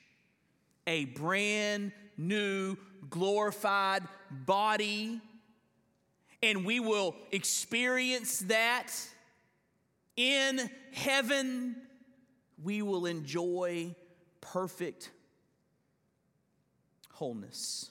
a 0.86 1.06
brand 1.06 1.92
new, 2.18 2.76
glorified 3.10 4.04
body. 4.30 5.22
And 6.42 6.66
we 6.66 6.82
will 6.82 7.16
experience 7.32 8.40
that 8.40 8.92
in 10.16 10.70
heaven. 10.92 11.76
We 12.62 12.82
will 12.82 13.06
enjoy 13.06 13.96
perfect 14.42 15.12
wholeness. 17.12 17.90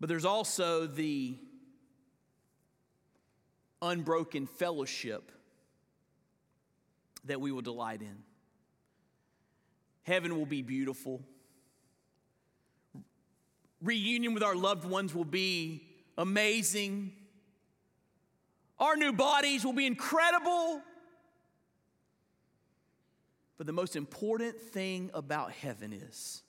But 0.00 0.08
there's 0.08 0.24
also 0.24 0.86
the 0.86 1.38
unbroken 3.80 4.46
fellowship 4.46 5.30
that 7.24 7.40
we 7.40 7.52
will 7.52 7.62
delight 7.62 8.02
in. 8.02 8.16
Heaven 10.02 10.36
will 10.36 10.46
be 10.46 10.62
beautiful. 10.62 11.22
Reunion 13.82 14.34
with 14.34 14.42
our 14.42 14.56
loved 14.56 14.84
ones 14.84 15.14
will 15.14 15.24
be 15.24 15.86
amazing. 16.18 17.12
Our 18.78 18.96
new 18.96 19.12
bodies 19.12 19.64
will 19.64 19.72
be 19.72 19.86
incredible. 19.86 20.82
But 23.56 23.66
the 23.66 23.72
most 23.72 23.94
important 23.94 24.60
thing 24.60 25.10
about 25.14 25.52
heaven 25.52 25.92
is 25.92 26.42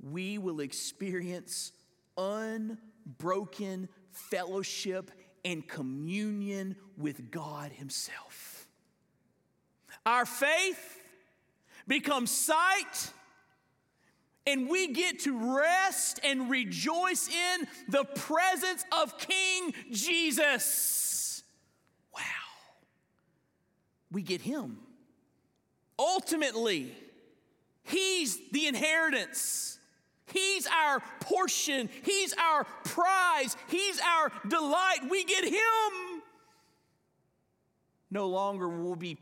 we 0.00 0.38
will 0.38 0.60
experience 0.60 1.72
unbroken 2.16 3.88
fellowship 4.10 5.10
and 5.44 5.66
communion 5.66 6.76
with 6.96 7.30
God 7.30 7.72
Himself. 7.72 8.66
Our 10.06 10.26
faith 10.26 11.00
becomes 11.86 12.30
sight, 12.30 13.12
and 14.46 14.68
we 14.68 14.88
get 14.88 15.20
to 15.20 15.56
rest 15.56 16.20
and 16.24 16.50
rejoice 16.50 17.28
in 17.28 17.66
the 17.88 18.04
presence 18.04 18.84
of 18.92 19.16
King 19.18 19.72
Jesus. 19.90 21.42
Wow. 22.14 22.20
We 24.10 24.22
get 24.22 24.40
Him. 24.40 24.78
Ultimately, 25.98 26.92
He's 27.84 28.38
the 28.50 28.66
inheritance. 28.66 29.78
He's 30.26 30.66
our 30.66 31.00
portion. 31.20 31.88
He's 32.02 32.34
our 32.34 32.64
prize. 32.84 33.56
He's 33.68 34.00
our 34.00 34.32
delight. 34.48 35.00
We 35.10 35.24
get 35.24 35.44
Him. 35.44 36.22
No 38.10 38.28
longer 38.28 38.68
will 38.68 38.94
we 38.94 39.14
be 39.14 39.18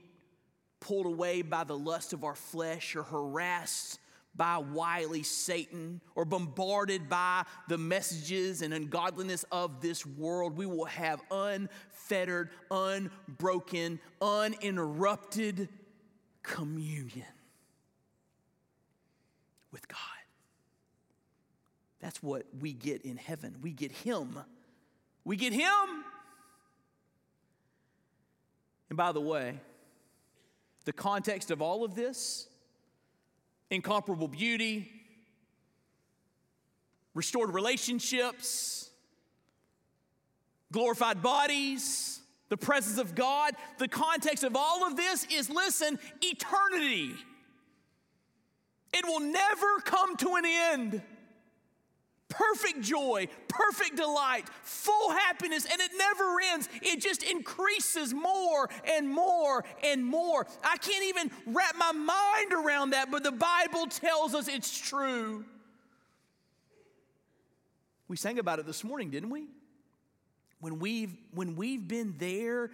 pulled 0.80 1.06
away 1.06 1.42
by 1.42 1.64
the 1.64 1.76
lust 1.76 2.12
of 2.12 2.24
our 2.24 2.34
flesh 2.34 2.96
or 2.96 3.02
harassed 3.02 3.99
by 4.40 4.56
wily 4.56 5.22
Satan 5.22 6.00
or 6.14 6.24
bombarded 6.24 7.10
by 7.10 7.44
the 7.68 7.76
messages 7.76 8.62
and 8.62 8.72
ungodliness 8.72 9.44
of 9.52 9.82
this 9.82 10.06
world, 10.06 10.56
we 10.56 10.64
will 10.64 10.86
have 10.86 11.20
unfettered, 11.30 12.48
unbroken, 12.70 14.00
uninterrupted 14.22 15.68
communion 16.42 17.26
with 19.72 19.86
God. 19.86 19.98
That's 22.00 22.22
what 22.22 22.46
we 22.58 22.72
get 22.72 23.02
in 23.02 23.18
heaven. 23.18 23.56
We 23.60 23.72
get 23.72 23.92
Him. 23.92 24.38
We 25.22 25.36
get 25.36 25.52
Him. 25.52 26.04
And 28.88 28.96
by 28.96 29.12
the 29.12 29.20
way, 29.20 29.60
the 30.86 30.94
context 30.94 31.50
of 31.50 31.60
all 31.60 31.84
of 31.84 31.94
this 31.94 32.46
incomparable 33.70 34.28
beauty, 34.28 34.90
restored 37.14 37.54
relationships, 37.54 38.90
glorified 40.72 41.22
bodies, 41.22 42.20
the 42.48 42.56
presence 42.56 42.98
of 42.98 43.14
God. 43.14 43.54
The 43.78 43.88
context 43.88 44.44
of 44.44 44.56
all 44.56 44.86
of 44.86 44.96
this 44.96 45.26
is 45.32 45.48
listen, 45.48 45.98
eternity. 46.20 47.14
It 48.92 49.04
will 49.06 49.20
never 49.20 49.80
come 49.84 50.16
to 50.16 50.34
an 50.34 50.44
end. 50.44 51.02
Perfect 52.30 52.80
joy, 52.80 53.26
perfect 53.48 53.96
delight, 53.96 54.48
full 54.62 55.10
happiness, 55.10 55.66
and 55.70 55.80
it 55.80 55.90
never 55.98 56.36
ends. 56.52 56.68
It 56.80 57.00
just 57.00 57.24
increases 57.24 58.14
more 58.14 58.70
and 58.84 59.08
more 59.08 59.64
and 59.84 60.04
more. 60.04 60.46
I 60.64 60.76
can't 60.78 61.04
even 61.04 61.30
wrap 61.46 61.76
my 61.76 61.92
mind 61.92 62.52
around 62.52 62.90
that, 62.90 63.10
but 63.10 63.24
the 63.24 63.32
Bible 63.32 63.86
tells 63.88 64.34
us 64.34 64.48
it's 64.48 64.80
true. 64.80 65.44
We 68.06 68.16
sang 68.16 68.38
about 68.38 68.60
it 68.60 68.66
this 68.66 68.84
morning, 68.84 69.10
didn't 69.10 69.30
we? 69.30 69.48
When 70.60 70.78
we've, 70.78 71.16
when 71.32 71.56
we've 71.56 71.86
been 71.86 72.14
there 72.18 72.70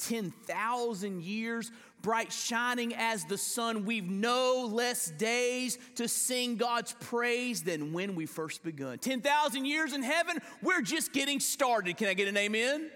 10,000 0.00 1.22
years, 1.22 1.70
bright 2.02 2.32
shining 2.32 2.94
as 2.94 3.24
the 3.24 3.38
sun, 3.38 3.84
we've 3.84 4.08
no 4.08 4.68
less 4.70 5.10
days 5.10 5.78
to 5.96 6.08
sing 6.08 6.56
God's 6.56 6.94
praise 7.00 7.62
than 7.62 7.92
when 7.92 8.14
we 8.14 8.26
first 8.26 8.62
begun. 8.62 8.98
10,000 8.98 9.64
years 9.64 9.92
in 9.92 10.02
heaven, 10.02 10.38
we're 10.62 10.82
just 10.82 11.12
getting 11.12 11.40
started. 11.40 11.96
Can 11.96 12.08
I 12.08 12.14
get 12.14 12.28
an 12.28 12.36
amen? 12.36 12.90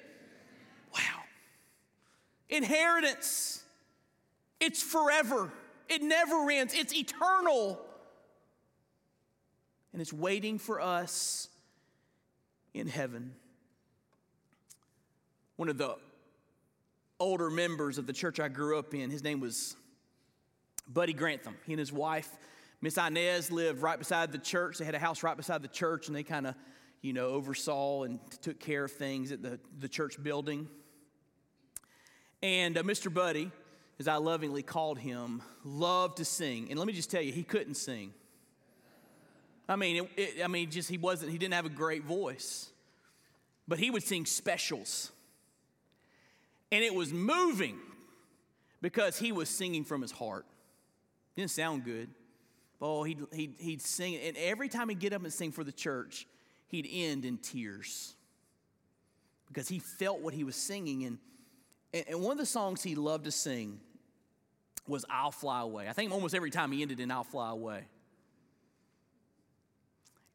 Wow. 0.92 1.22
Inheritance. 2.48 3.62
It's 4.60 4.82
forever. 4.82 5.52
It 5.88 6.02
never 6.02 6.50
ends. 6.50 6.74
It's 6.74 6.94
eternal. 6.94 7.80
And 9.92 10.00
it's 10.00 10.12
waiting 10.12 10.58
for 10.58 10.80
us 10.80 11.48
in 12.72 12.88
heaven. 12.88 13.34
One 15.56 15.68
of 15.68 15.78
the 15.78 15.96
older 17.20 17.50
members 17.50 17.98
of 17.98 18.06
the 18.06 18.12
church 18.12 18.40
I 18.40 18.48
grew 18.48 18.78
up 18.78 18.94
in, 18.94 19.10
his 19.10 19.22
name 19.22 19.40
was 19.40 19.76
Buddy 20.88 21.12
Grantham. 21.12 21.56
He 21.66 21.72
and 21.72 21.80
his 21.80 21.92
wife, 21.92 22.30
Miss 22.80 22.96
Inez, 22.98 23.50
lived 23.50 23.82
right 23.82 23.98
beside 23.98 24.32
the 24.32 24.38
church. 24.38 24.78
They 24.78 24.84
had 24.84 24.94
a 24.94 24.98
house 24.98 25.22
right 25.22 25.36
beside 25.36 25.62
the 25.62 25.68
church, 25.68 26.08
and 26.08 26.16
they 26.16 26.22
kind 26.22 26.46
of, 26.46 26.54
you 27.02 27.12
know, 27.12 27.28
oversaw 27.28 28.02
and 28.02 28.18
took 28.42 28.60
care 28.60 28.84
of 28.84 28.92
things 28.92 29.32
at 29.32 29.42
the, 29.42 29.58
the 29.78 29.88
church 29.88 30.22
building. 30.22 30.68
And 32.42 32.76
uh, 32.76 32.82
Mr. 32.82 33.12
Buddy, 33.12 33.50
as 33.98 34.08
I 34.08 34.16
lovingly 34.16 34.62
called 34.62 34.98
him, 34.98 35.42
loved 35.64 36.18
to 36.18 36.24
sing. 36.24 36.68
And 36.68 36.78
let 36.78 36.86
me 36.86 36.92
just 36.92 37.10
tell 37.10 37.22
you, 37.22 37.32
he 37.32 37.44
couldn't 37.44 37.76
sing. 37.76 38.12
I 39.68 39.76
mean, 39.76 40.04
it, 40.16 40.20
it, 40.20 40.44
I 40.44 40.48
mean, 40.48 40.70
just 40.70 40.90
he 40.90 40.98
wasn't. 40.98 41.32
He 41.32 41.38
didn't 41.38 41.54
have 41.54 41.64
a 41.64 41.70
great 41.70 42.04
voice, 42.04 42.68
but 43.66 43.78
he 43.78 43.90
would 43.90 44.02
sing 44.02 44.26
specials. 44.26 45.10
And 46.74 46.82
it 46.82 46.92
was 46.92 47.12
moving 47.12 47.78
because 48.82 49.16
he 49.16 49.30
was 49.30 49.48
singing 49.48 49.84
from 49.84 50.02
his 50.02 50.10
heart. 50.10 50.44
Didn't 51.36 51.52
sound 51.52 51.84
good. 51.84 52.08
Oh, 52.82 53.04
he'd, 53.04 53.20
he'd, 53.32 53.54
he'd 53.60 53.80
sing. 53.80 54.16
And 54.16 54.36
every 54.36 54.68
time 54.68 54.88
he'd 54.88 54.98
get 54.98 55.12
up 55.12 55.22
and 55.22 55.32
sing 55.32 55.52
for 55.52 55.62
the 55.62 55.70
church, 55.70 56.26
he'd 56.66 56.88
end 56.90 57.24
in 57.24 57.38
tears 57.38 58.16
because 59.46 59.68
he 59.68 59.78
felt 59.78 60.18
what 60.20 60.34
he 60.34 60.42
was 60.42 60.56
singing. 60.56 61.04
And, 61.04 61.18
and 62.08 62.20
one 62.20 62.32
of 62.32 62.38
the 62.38 62.44
songs 62.46 62.82
he 62.82 62.96
loved 62.96 63.26
to 63.26 63.30
sing 63.30 63.78
was 64.88 65.04
I'll 65.08 65.30
Fly 65.30 65.60
Away. 65.60 65.88
I 65.88 65.92
think 65.92 66.10
almost 66.10 66.34
every 66.34 66.50
time 66.50 66.72
he 66.72 66.82
ended 66.82 66.98
in 66.98 67.12
I'll 67.12 67.22
Fly 67.22 67.50
Away. 67.50 67.84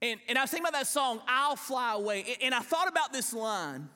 And, 0.02 0.22
and 0.30 0.38
I 0.38 0.42
was 0.44 0.52
thinking 0.52 0.66
about 0.70 0.80
that 0.80 0.88
song, 0.88 1.20
I'll 1.28 1.58
Fly 1.58 1.96
Away. 1.96 2.38
And 2.42 2.56
I 2.56 2.62
thought 2.62 2.88
about 2.88 3.12
this 3.12 3.34
line 3.34 3.90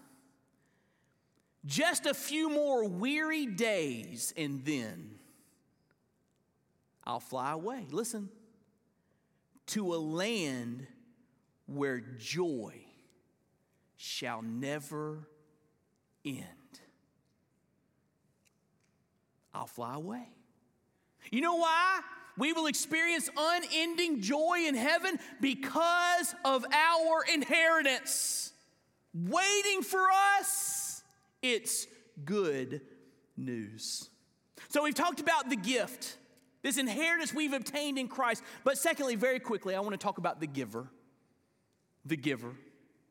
just 1.65 2.05
a 2.05 2.13
few 2.13 2.49
more 2.49 2.87
weary 2.87 3.45
days, 3.45 4.33
and 4.35 4.63
then 4.65 5.11
I'll 7.03 7.19
fly 7.19 7.51
away. 7.51 7.87
Listen, 7.91 8.29
to 9.67 9.93
a 9.93 9.97
land 9.97 10.87
where 11.65 11.99
joy 11.99 12.75
shall 13.95 14.41
never 14.41 15.27
end. 16.25 16.43
I'll 19.53 19.67
fly 19.67 19.95
away. 19.95 20.27
You 21.31 21.41
know 21.41 21.55
why? 21.55 22.01
We 22.37 22.51
will 22.51 22.65
experience 22.65 23.29
unending 23.37 24.21
joy 24.21 24.65
in 24.67 24.75
heaven 24.75 25.19
because 25.39 26.33
of 26.43 26.65
our 26.73 27.23
inheritance 27.31 28.51
waiting 29.13 29.83
for 29.83 30.05
us. 30.39 30.82
It's 31.43 31.87
good 32.23 32.81
news. 33.37 34.09
So 34.69 34.83
we've 34.83 34.95
talked 34.95 35.19
about 35.19 35.49
the 35.49 35.57
gift, 35.57 36.17
this 36.63 36.77
inheritance 36.77 37.33
we've 37.33 37.53
obtained 37.53 37.99
in 37.99 38.07
Christ. 38.07 38.41
But 38.63 38.77
secondly, 38.77 39.15
very 39.15 39.39
quickly, 39.39 39.75
I 39.75 39.79
want 39.81 39.91
to 39.91 39.97
talk 39.97 40.17
about 40.17 40.39
the 40.39 40.47
giver. 40.47 40.87
The 42.05 42.15
giver. 42.15 42.55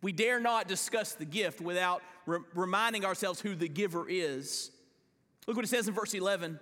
We 0.01 0.13
dare 0.13 0.41
not 0.41 0.67
discuss 0.67 1.13
the 1.13 1.27
gift 1.27 1.61
without 1.61 2.03
re- 2.27 2.41
reminding 2.55 3.05
ourselves 3.05 3.41
who 3.41 3.55
the 3.55 3.69
giver 3.69 4.09
is. 4.09 4.71
Look 5.47 5.57
what 5.57 5.65
it 5.65 5.69
says 5.69 5.87
in 5.87 5.95
verse 5.95 6.15
11. 6.15 6.59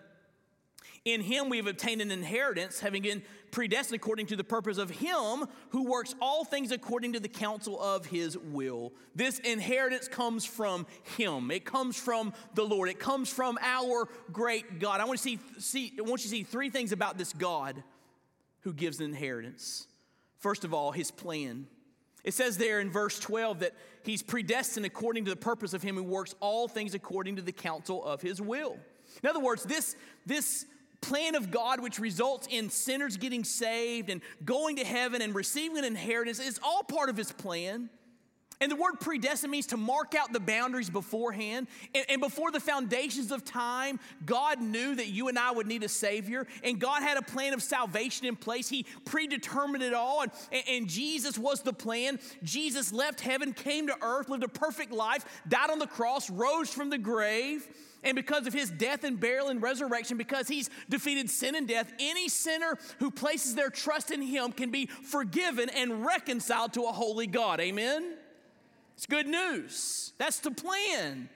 In 1.07 1.23
him 1.23 1.49
we 1.49 1.57
have 1.57 1.67
obtained 1.67 2.03
an 2.03 2.11
inheritance, 2.11 2.81
having 2.81 3.03
been 3.03 3.23
predestined 3.51 3.97
according 3.97 4.27
to 4.27 4.37
the 4.37 4.45
purpose 4.45 4.77
of 4.77 4.91
him 4.91 5.47
who 5.71 5.85
works 5.85 6.15
all 6.21 6.45
things 6.45 6.71
according 6.73 7.15
to 7.15 7.21
the 7.21 7.29
counsel 7.29 7.81
of 7.81 8.05
his 8.05 8.37
will. 8.37 8.93
This 9.15 9.39
inheritance 9.39 10.09
comes 10.09 10.45
from 10.45 10.87
him. 11.17 11.51
It 11.51 11.65
comes 11.65 11.97
from 11.97 12.35
the 12.55 12.65
Lord. 12.65 12.91
It 12.91 12.99
comes 12.99 13.33
from 13.33 13.59
our 13.63 14.09
great 14.31 14.79
God. 14.79 15.01
I 15.01 15.07
want 15.07 15.19
to 15.19 15.23
see, 15.23 15.39
see 15.59 15.93
I 15.99 16.03
want 16.03 16.21
you 16.21 16.25
to 16.25 16.29
see 16.29 16.43
three 16.43 16.69
things 16.69 16.93
about 16.93 17.17
this 17.17 17.33
God 17.33 17.83
who 18.61 18.75
gives 18.75 19.01
an 19.01 19.07
inheritance. 19.07 19.87
First 20.37 20.65
of 20.65 20.75
all, 20.75 20.93
his 20.93 21.11
plan. 21.11 21.67
It 22.25 22.35
says 22.35 22.59
there 22.59 22.81
in 22.81 22.91
verse 22.91 23.19
12 23.19 23.61
that 23.61 23.73
he's 24.05 24.23
predestined 24.23 24.85
according 24.85 25.25
to 25.25 25.31
the 25.31 25.37
purpose 25.37 25.73
of 25.73 25.83
him 25.83 25.97
who 25.97 26.03
works 26.03 26.35
all 26.41 26.69
things 26.69 26.93
according 26.93 27.37
to 27.37 27.43
the 27.43 27.53
counsel 27.53 28.05
of 28.05 28.21
his 28.21 28.39
will. 28.39 28.77
In 29.23 29.31
other 29.31 29.41
words, 29.41 29.65
this, 29.65 29.97
this 30.27 30.67
plan 31.01 31.35
of 31.35 31.51
God, 31.51 31.81
which 31.81 31.99
results 31.99 32.47
in 32.51 32.71
sinners 32.71 33.17
getting 33.17 33.45
saved 33.45 34.11
and 34.11 34.21
going 34.45 34.77
to 34.77 34.85
heaven 34.85 35.23
and 35.23 35.35
receiving 35.35 35.79
an 35.79 35.85
inheritance, 35.85 36.39
is 36.39 36.61
all 36.63 36.83
part 36.83 37.09
of 37.09 37.17
His 37.17 37.33
plan. 37.33 37.91
And 38.61 38.71
the 38.71 38.77
word 38.77 39.01
predestined 39.01 39.51
means 39.51 39.67
to 39.69 39.79
mark 39.79 40.15
out 40.15 40.35
the 40.35 40.41
boundaries 40.41 40.91
beforehand. 40.91 41.67
And, 41.95 42.05
and, 42.11 42.21
before 42.21 42.51
the 42.51 42.61
foundations 42.61 43.33
of 43.33 43.43
time, 43.43 43.99
God 44.27 44.61
knew 44.61 44.95
that 44.95 45.07
you 45.07 45.29
and 45.29 45.39
I 45.39 45.51
would 45.51 45.67
need 45.67 45.83
a 45.83 45.89
Savior. 45.89 46.47
And 46.63 46.79
God 46.79 47.03
had 47.03 47.17
a 47.17 47.23
plan 47.23 47.55
of 47.55 47.63
salvation 47.63 48.27
in 48.27 48.37
place. 48.37 48.69
He 48.69 48.85
predetermined 49.07 49.83
it 49.83 49.95
all. 49.95 50.23
And, 50.23 50.33
and 50.69 50.89
Jesus 50.89 51.39
was 51.39 51.63
the 51.63 51.73
plan. 51.73 52.19
Jesus 52.43 52.93
left 52.93 53.21
heaven, 53.21 53.55
came 53.55 53.87
to 53.87 53.97
earth, 54.03 54.29
lived 54.29 54.45
a 54.45 54.49
perfect 54.49 54.93
life, 54.93 55.25
died 55.49 55.71
on 55.71 55.79
the 55.79 55.87
cross, 55.87 56.29
rose 56.29 56.69
from 56.69 56.91
the 56.91 56.99
grave. 56.99 57.67
And 58.03 58.15
because 58.15 58.47
of 58.47 58.53
his 58.53 58.71
death 58.71 59.05
and 59.05 59.19
burial 59.19 59.49
and 59.49 59.63
resurrection, 59.63 60.19
because 60.19 60.49
he's 60.49 60.69
defeated 60.91 61.31
sin 61.31 61.55
and 61.55 61.67
death, 61.67 61.91
any 61.99 62.29
sinner 62.29 62.79
who 62.99 63.11
places 63.11 63.55
their 63.55 63.71
trust 63.71 64.11
in 64.11 64.21
him 64.21 64.53
can 64.53 64.71
be 64.71 64.87
forgiven 64.87 65.71
and 65.71 66.05
reconciled 66.05 66.75
to 66.75 66.85
a 66.85 66.93
holy 66.93 67.27
God. 67.27 67.61
Amen? 67.61 68.17
It's 69.01 69.07
good 69.07 69.29
news. 69.29 70.13
That's 70.19 70.41
the 70.41 70.51
plan. 70.51 71.31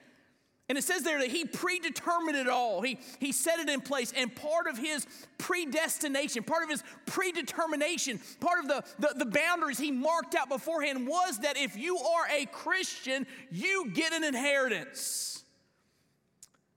And 0.69 0.77
it 0.77 0.83
says 0.83 1.01
there 1.01 1.17
that 1.17 1.31
he 1.31 1.45
predetermined 1.45 2.37
it 2.37 2.47
all. 2.47 2.83
He, 2.83 2.99
he 3.19 3.31
set 3.31 3.57
it 3.57 3.67
in 3.67 3.81
place. 3.81 4.13
And 4.15 4.35
part 4.35 4.67
of 4.67 4.77
his 4.77 5.07
predestination, 5.39 6.43
part 6.43 6.61
of 6.61 6.69
his 6.69 6.83
predetermination, 7.07 8.19
part 8.39 8.59
of 8.59 8.67
the, 8.67 8.83
the, 8.99 9.15
the, 9.17 9.25
boundaries 9.25 9.79
he 9.79 9.89
marked 9.89 10.35
out 10.35 10.47
beforehand 10.47 11.07
was 11.07 11.39
that 11.39 11.57
if 11.57 11.75
you 11.75 11.97
are 11.97 12.27
a 12.31 12.45
Christian, 12.45 13.25
you 13.49 13.89
get 13.95 14.13
an 14.13 14.23
inheritance. 14.23 15.43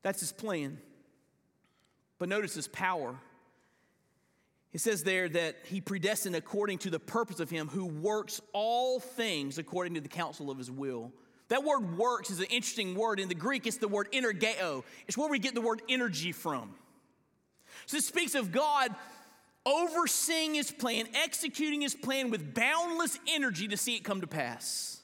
That's 0.01 0.21
his 0.21 0.33
plan. 0.33 0.79
But 2.19 2.31
notice 2.31 2.55
his 2.55 2.67
power. 2.67 3.15
It 4.73 4.81
says 4.81 5.03
there 5.03 5.29
that 5.31 5.57
he 5.65 5.81
predestined 5.81 6.37
according 6.37 6.79
to 6.79 6.91
the 6.91 7.01
purpose 7.01 7.41
of 7.41 7.49
him 7.49 7.69
who 7.69 7.87
works 7.87 8.41
all 8.53 9.01
things 9.01 9.59
according 9.59 9.95
to 9.95 10.01
the 10.01 10.09
counsel 10.09 10.51
of 10.51 10.59
his 10.59 10.71
will. 10.71 11.13
That 11.49 11.65
word 11.65 11.97
works 11.97 12.31
is 12.31 12.41
an 12.41 12.47
interesting 12.47 12.95
word. 12.95 13.19
In 13.19 13.29
the 13.29 13.35
Greek, 13.35 13.67
it's 13.67 13.79
the 13.79 13.89
word 13.89 14.13
energeo. 14.13 14.85
It's 15.07 15.17
where 15.17 15.31
we 15.31 15.39
get 15.39 15.55
the 15.55 15.63
word 15.63 15.81
energy 15.89 16.33
from. 16.33 16.75
So 17.87 17.97
it 17.97 18.05
speaks 18.05 18.35
of 18.35 18.53
God 18.53 18.95
overseeing 19.65 20.55
his 20.55 20.71
plan, 20.71 21.07
executing 21.15 21.81
his 21.81 21.95
plan 21.95 22.31
with 22.31 22.55
boundless 22.55 23.19
energy 23.27 23.69
to 23.69 23.77
see 23.77 23.97
it 23.97 24.05
come 24.05 24.21
to 24.21 24.27
pass. 24.27 24.98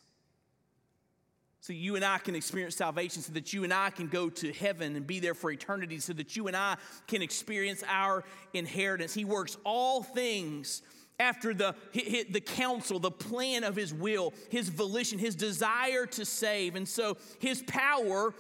So 1.65 1.73
you 1.73 1.97
and 1.97 2.05
I 2.05 2.19
can 2.19 2.35
experience 2.35 2.77
salvation, 2.77 3.23
so 3.23 3.33
that 3.33 3.55
you 3.55 3.65
and 3.65 3.73
I 3.73 3.89
can 3.89 4.09
go 4.09 4.29
to 4.29 4.53
heaven 4.53 4.97
and 4.97 5.07
be 5.07 5.19
there 5.19 5.33
for 5.33 5.51
eternity, 5.51 5.99
so 5.99 6.13
that 6.13 6.37
you 6.37 6.47
and 6.47 6.55
I 6.55 6.77
can 7.07 7.23
experience 7.23 7.83
our 7.89 8.23
inheritance. 8.53 9.15
He 9.15 9.25
works 9.25 9.57
all 9.65 10.03
things 10.03 10.83
after 11.19 11.55
the, 11.55 11.75
the 11.95 12.43
counsel, 12.45 12.99
the 12.99 13.11
plan 13.11 13.65
of 13.65 13.77
his 13.77 13.95
will, 13.95 14.35
his 14.51 14.69
volition, 14.69 15.19
his 15.19 15.35
desire 15.35 16.05
to 16.05 16.27
save. 16.27 16.77
And 16.77 16.87
so 16.87 17.17
his 17.39 17.63
power 17.63 18.35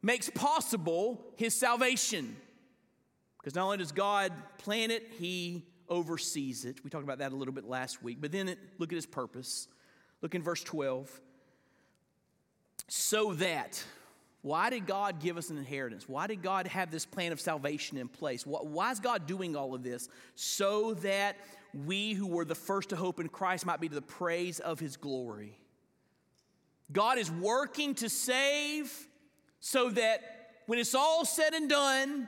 makes 0.00 0.30
possible 0.30 1.22
his 1.36 1.54
salvation. 1.54 2.34
Because 3.36 3.54
not 3.54 3.64
only 3.66 3.76
does 3.76 3.92
God 3.92 4.32
plan 4.56 4.90
it, 4.90 5.12
he 5.18 5.66
oversees 5.90 6.64
it. 6.64 6.82
We 6.82 6.88
talked 6.88 7.04
about 7.04 7.18
that 7.18 7.32
a 7.32 7.36
little 7.36 7.52
bit 7.52 7.64
last 7.64 8.02
week. 8.02 8.16
But 8.18 8.32
then 8.32 8.48
it, 8.48 8.58
look 8.78 8.92
at 8.92 8.96
his 8.96 9.04
purpose. 9.04 9.68
Look 10.22 10.34
in 10.34 10.42
verse 10.42 10.64
12 10.64 11.20
so 12.88 13.34
that. 13.34 13.82
Why 14.42 14.70
did 14.70 14.86
God 14.86 15.20
give 15.20 15.36
us 15.36 15.50
an 15.50 15.58
inheritance? 15.58 16.08
Why 16.08 16.26
did 16.26 16.42
God 16.42 16.66
have 16.66 16.90
this 16.90 17.04
plan 17.04 17.32
of 17.32 17.40
salvation 17.40 17.98
in 17.98 18.08
place? 18.08 18.46
Why 18.46 18.90
is 18.90 18.98
God 18.98 19.26
doing 19.26 19.54
all 19.54 19.74
of 19.74 19.82
this? 19.82 20.08
So 20.34 20.94
that 20.94 21.36
we 21.74 22.14
who 22.14 22.26
were 22.26 22.46
the 22.46 22.54
first 22.54 22.88
to 22.88 22.96
hope 22.96 23.20
in 23.20 23.28
Christ 23.28 23.66
might 23.66 23.80
be 23.80 23.88
to 23.88 23.94
the 23.94 24.00
praise 24.00 24.58
of 24.58 24.80
his 24.80 24.96
glory. 24.96 25.58
God 26.90 27.18
is 27.18 27.30
working 27.30 27.94
to 27.96 28.08
save 28.08 28.90
so 29.60 29.90
that 29.90 30.22
when 30.66 30.78
it's 30.78 30.94
all 30.94 31.24
said 31.24 31.52
and 31.52 31.68
done, 31.68 32.26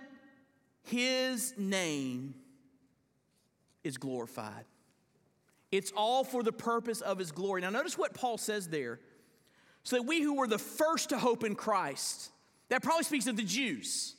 his 0.84 1.54
name 1.56 2.34
is 3.82 3.96
glorified. 3.96 4.64
It's 5.70 5.92
all 5.96 6.24
for 6.24 6.42
the 6.42 6.52
purpose 6.52 7.00
of 7.00 7.18
his 7.18 7.32
glory. 7.32 7.62
Now, 7.62 7.70
notice 7.70 7.96
what 7.96 8.12
Paul 8.12 8.36
says 8.36 8.68
there 8.68 9.00
so 9.84 9.96
that 9.96 10.02
we 10.02 10.22
who 10.22 10.34
were 10.34 10.46
the 10.46 10.58
first 10.58 11.08
to 11.10 11.18
hope 11.18 11.44
in 11.44 11.54
Christ, 11.54 12.30
that 12.68 12.82
probably 12.82 13.04
speaks 13.04 13.26
of 13.26 13.36
the 13.36 13.42
Jews, 13.42 14.14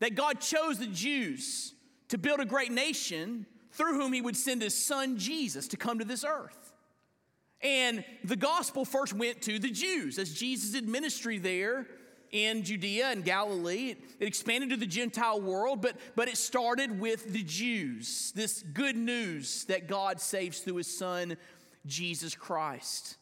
that 0.00 0.14
God 0.14 0.40
chose 0.40 0.78
the 0.78 0.86
Jews 0.86 1.74
to 2.08 2.18
build 2.18 2.40
a 2.40 2.44
great 2.44 2.72
nation 2.72 3.46
through 3.72 4.00
whom 4.00 4.12
he 4.12 4.20
would 4.20 4.36
send 4.36 4.62
his 4.62 4.74
son 4.74 5.18
Jesus 5.18 5.68
to 5.68 5.76
come 5.76 5.98
to 5.98 6.04
this 6.04 6.24
earth. 6.24 6.72
And 7.60 8.04
the 8.24 8.36
gospel 8.36 8.84
first 8.84 9.12
went 9.12 9.42
to 9.42 9.58
the 9.58 9.70
Jews 9.70 10.18
as 10.18 10.32
Jesus' 10.32 10.70
did 10.70 10.88
ministry 10.88 11.38
there 11.38 11.86
in 12.30 12.62
Judea 12.62 13.08
and 13.08 13.24
Galilee. 13.24 13.96
It, 14.20 14.26
expanded 14.26 14.70
to 14.70 14.76
the 14.76 14.86
Gentile 14.86 15.40
world, 15.40 15.82
but, 15.82 15.96
but 16.14 16.28
it 16.28 16.36
started 16.36 17.00
with 17.00 17.32
the 17.32 17.42
Jews. 17.42 18.32
This 18.34 18.62
good 18.62 18.96
news 18.96 19.64
that 19.64 19.88
God 19.88 20.20
saves 20.20 20.60
through 20.60 20.76
his 20.76 20.98
son, 20.98 21.36
Jesus 21.86 22.34
Christ. 22.34 23.16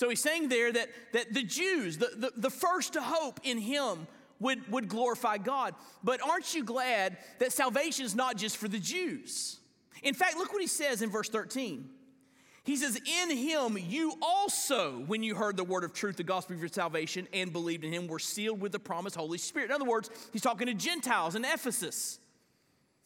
So 0.00 0.08
he's 0.08 0.22
saying 0.22 0.48
there 0.48 0.72
that, 0.72 0.88
that 1.12 1.34
the 1.34 1.42
Jews, 1.42 1.98
the, 1.98 2.10
the, 2.16 2.32
the 2.34 2.48
first 2.48 2.94
to 2.94 3.02
hope 3.02 3.38
in 3.42 3.58
him, 3.58 4.06
would, 4.38 4.66
would 4.72 4.88
glorify 4.88 5.36
God. 5.36 5.74
But 6.02 6.26
aren't 6.26 6.54
you 6.54 6.64
glad 6.64 7.18
that 7.38 7.52
salvation 7.52 8.06
is 8.06 8.14
not 8.14 8.38
just 8.38 8.56
for 8.56 8.66
the 8.66 8.78
Jews? 8.78 9.60
In 10.02 10.14
fact, 10.14 10.38
look 10.38 10.54
what 10.54 10.62
he 10.62 10.68
says 10.68 11.02
in 11.02 11.10
verse 11.10 11.28
13. 11.28 11.90
He 12.64 12.76
says, 12.76 12.98
In 13.20 13.36
him 13.36 13.76
you 13.76 14.14
also, 14.22 15.04
when 15.06 15.22
you 15.22 15.34
heard 15.34 15.58
the 15.58 15.64
word 15.64 15.84
of 15.84 15.92
truth, 15.92 16.16
the 16.16 16.24
gospel 16.24 16.54
of 16.54 16.60
your 16.60 16.70
salvation, 16.70 17.28
and 17.34 17.52
believed 17.52 17.84
in 17.84 17.92
him, 17.92 18.06
were 18.06 18.18
sealed 18.18 18.58
with 18.58 18.72
the 18.72 18.78
promised 18.78 19.16
Holy 19.16 19.36
Spirit. 19.36 19.66
In 19.66 19.74
other 19.74 19.84
words, 19.84 20.08
he's 20.32 20.40
talking 20.40 20.66
to 20.68 20.72
Gentiles 20.72 21.34
in 21.34 21.44
Ephesus. 21.44 22.20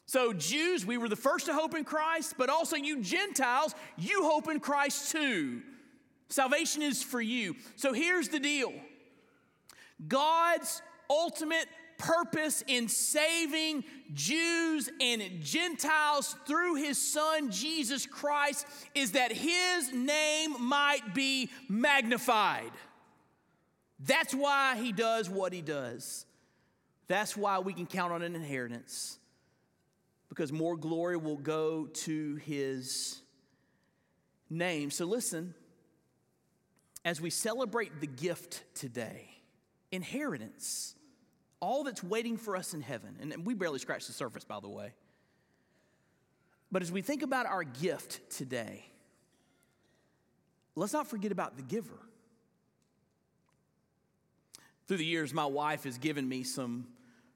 So, 0.06 0.32
Jews, 0.32 0.86
we 0.86 0.96
were 0.96 1.08
the 1.08 1.16
first 1.16 1.46
to 1.46 1.54
hope 1.54 1.74
in 1.74 1.82
Christ, 1.82 2.36
but 2.38 2.50
also 2.50 2.76
you 2.76 3.02
Gentiles, 3.02 3.74
you 3.98 4.22
hope 4.22 4.48
in 4.48 4.60
Christ 4.60 5.10
too. 5.10 5.62
Salvation 6.34 6.82
is 6.82 7.00
for 7.00 7.20
you. 7.20 7.54
So 7.76 7.92
here's 7.92 8.28
the 8.28 8.40
deal 8.40 8.72
God's 10.08 10.82
ultimate 11.08 11.66
purpose 11.96 12.64
in 12.66 12.88
saving 12.88 13.84
Jews 14.12 14.90
and 15.00 15.22
Gentiles 15.40 16.34
through 16.44 16.74
his 16.74 17.00
son 17.00 17.52
Jesus 17.52 18.04
Christ 18.04 18.66
is 18.96 19.12
that 19.12 19.30
his 19.30 19.92
name 19.92 20.56
might 20.58 21.14
be 21.14 21.50
magnified. 21.68 22.72
That's 24.00 24.34
why 24.34 24.76
he 24.76 24.90
does 24.90 25.30
what 25.30 25.52
he 25.52 25.62
does. 25.62 26.26
That's 27.06 27.36
why 27.36 27.60
we 27.60 27.72
can 27.72 27.86
count 27.86 28.12
on 28.12 28.22
an 28.22 28.34
inheritance 28.34 29.20
because 30.28 30.50
more 30.50 30.76
glory 30.76 31.16
will 31.16 31.36
go 31.36 31.86
to 31.86 32.34
his 32.36 33.22
name. 34.50 34.90
So 34.90 35.04
listen, 35.04 35.54
as 37.04 37.20
we 37.20 37.30
celebrate 37.30 38.00
the 38.00 38.06
gift 38.06 38.62
today, 38.74 39.28
inheritance, 39.92 40.94
all 41.60 41.84
that's 41.84 42.02
waiting 42.02 42.36
for 42.36 42.56
us 42.56 42.74
in 42.74 42.80
heaven, 42.80 43.16
and 43.20 43.46
we 43.46 43.54
barely 43.54 43.78
scratched 43.78 44.06
the 44.06 44.12
surface, 44.12 44.44
by 44.44 44.60
the 44.60 44.68
way. 44.68 44.92
But 46.72 46.82
as 46.82 46.90
we 46.90 47.02
think 47.02 47.22
about 47.22 47.46
our 47.46 47.62
gift 47.62 48.20
today, 48.30 48.84
let's 50.74 50.92
not 50.92 51.06
forget 51.06 51.30
about 51.30 51.56
the 51.56 51.62
giver. 51.62 52.00
Through 54.86 54.98
the 54.98 55.04
years, 55.04 55.32
my 55.32 55.46
wife 55.46 55.84
has 55.84 55.98
given 55.98 56.28
me 56.28 56.42
some 56.42 56.86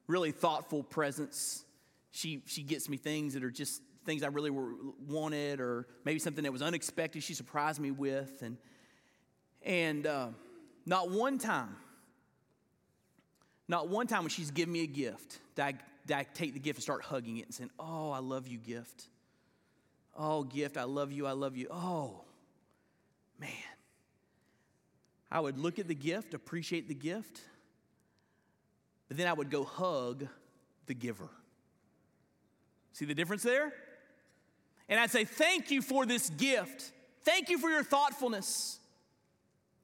really 0.07 0.31
thoughtful 0.31 0.83
presents. 0.83 1.63
She, 2.11 2.43
she 2.45 2.63
gets 2.63 2.89
me 2.89 2.97
things 2.97 3.33
that 3.33 3.43
are 3.43 3.51
just 3.51 3.81
things 4.05 4.23
I 4.23 4.27
really 4.27 4.49
were, 4.49 4.73
wanted, 5.07 5.59
or 5.59 5.87
maybe 6.03 6.19
something 6.19 6.43
that 6.43 6.51
was 6.51 6.61
unexpected 6.61 7.23
she 7.23 7.33
surprised 7.33 7.79
me 7.79 7.91
with. 7.91 8.41
And 8.41 8.57
and 9.63 10.05
uh, 10.07 10.27
not 10.85 11.09
one 11.09 11.37
time, 11.37 11.75
not 13.67 13.87
one 13.87 14.07
time 14.07 14.21
when 14.23 14.29
she's 14.29 14.51
given 14.51 14.73
me 14.73 14.83
a 14.83 14.87
gift, 14.87 15.39
did 15.55 15.63
I, 15.63 15.73
did 16.05 16.17
I 16.17 16.23
take 16.33 16.53
the 16.53 16.59
gift 16.59 16.77
and 16.77 16.83
start 16.83 17.03
hugging 17.03 17.37
it 17.37 17.45
and 17.45 17.53
saying, 17.53 17.71
Oh, 17.79 18.11
I 18.11 18.19
love 18.19 18.47
you, 18.47 18.57
gift. 18.57 19.07
Oh, 20.17 20.43
gift, 20.43 20.77
I 20.77 20.83
love 20.83 21.11
you, 21.11 21.27
I 21.27 21.31
love 21.31 21.55
you. 21.55 21.67
Oh, 21.71 22.21
man. 23.39 23.49
I 25.31 25.39
would 25.39 25.59
look 25.59 25.77
at 25.77 25.87
the 25.87 25.95
gift, 25.95 26.33
appreciate 26.33 26.87
the 26.87 26.95
gift, 26.95 27.41
but 29.07 29.17
then 29.17 29.27
I 29.27 29.33
would 29.33 29.51
go 29.51 29.63
hug 29.63 30.27
the 30.87 30.95
giver. 30.95 31.29
See 32.93 33.05
the 33.05 33.13
difference 33.13 33.43
there? 33.43 33.71
And 34.89 34.99
I'd 34.99 35.11
say, 35.11 35.23
Thank 35.25 35.69
you 35.71 35.81
for 35.81 36.05
this 36.05 36.29
gift. 36.31 36.91
Thank 37.23 37.49
you 37.49 37.59
for 37.59 37.69
your 37.69 37.83
thoughtfulness. 37.83 38.78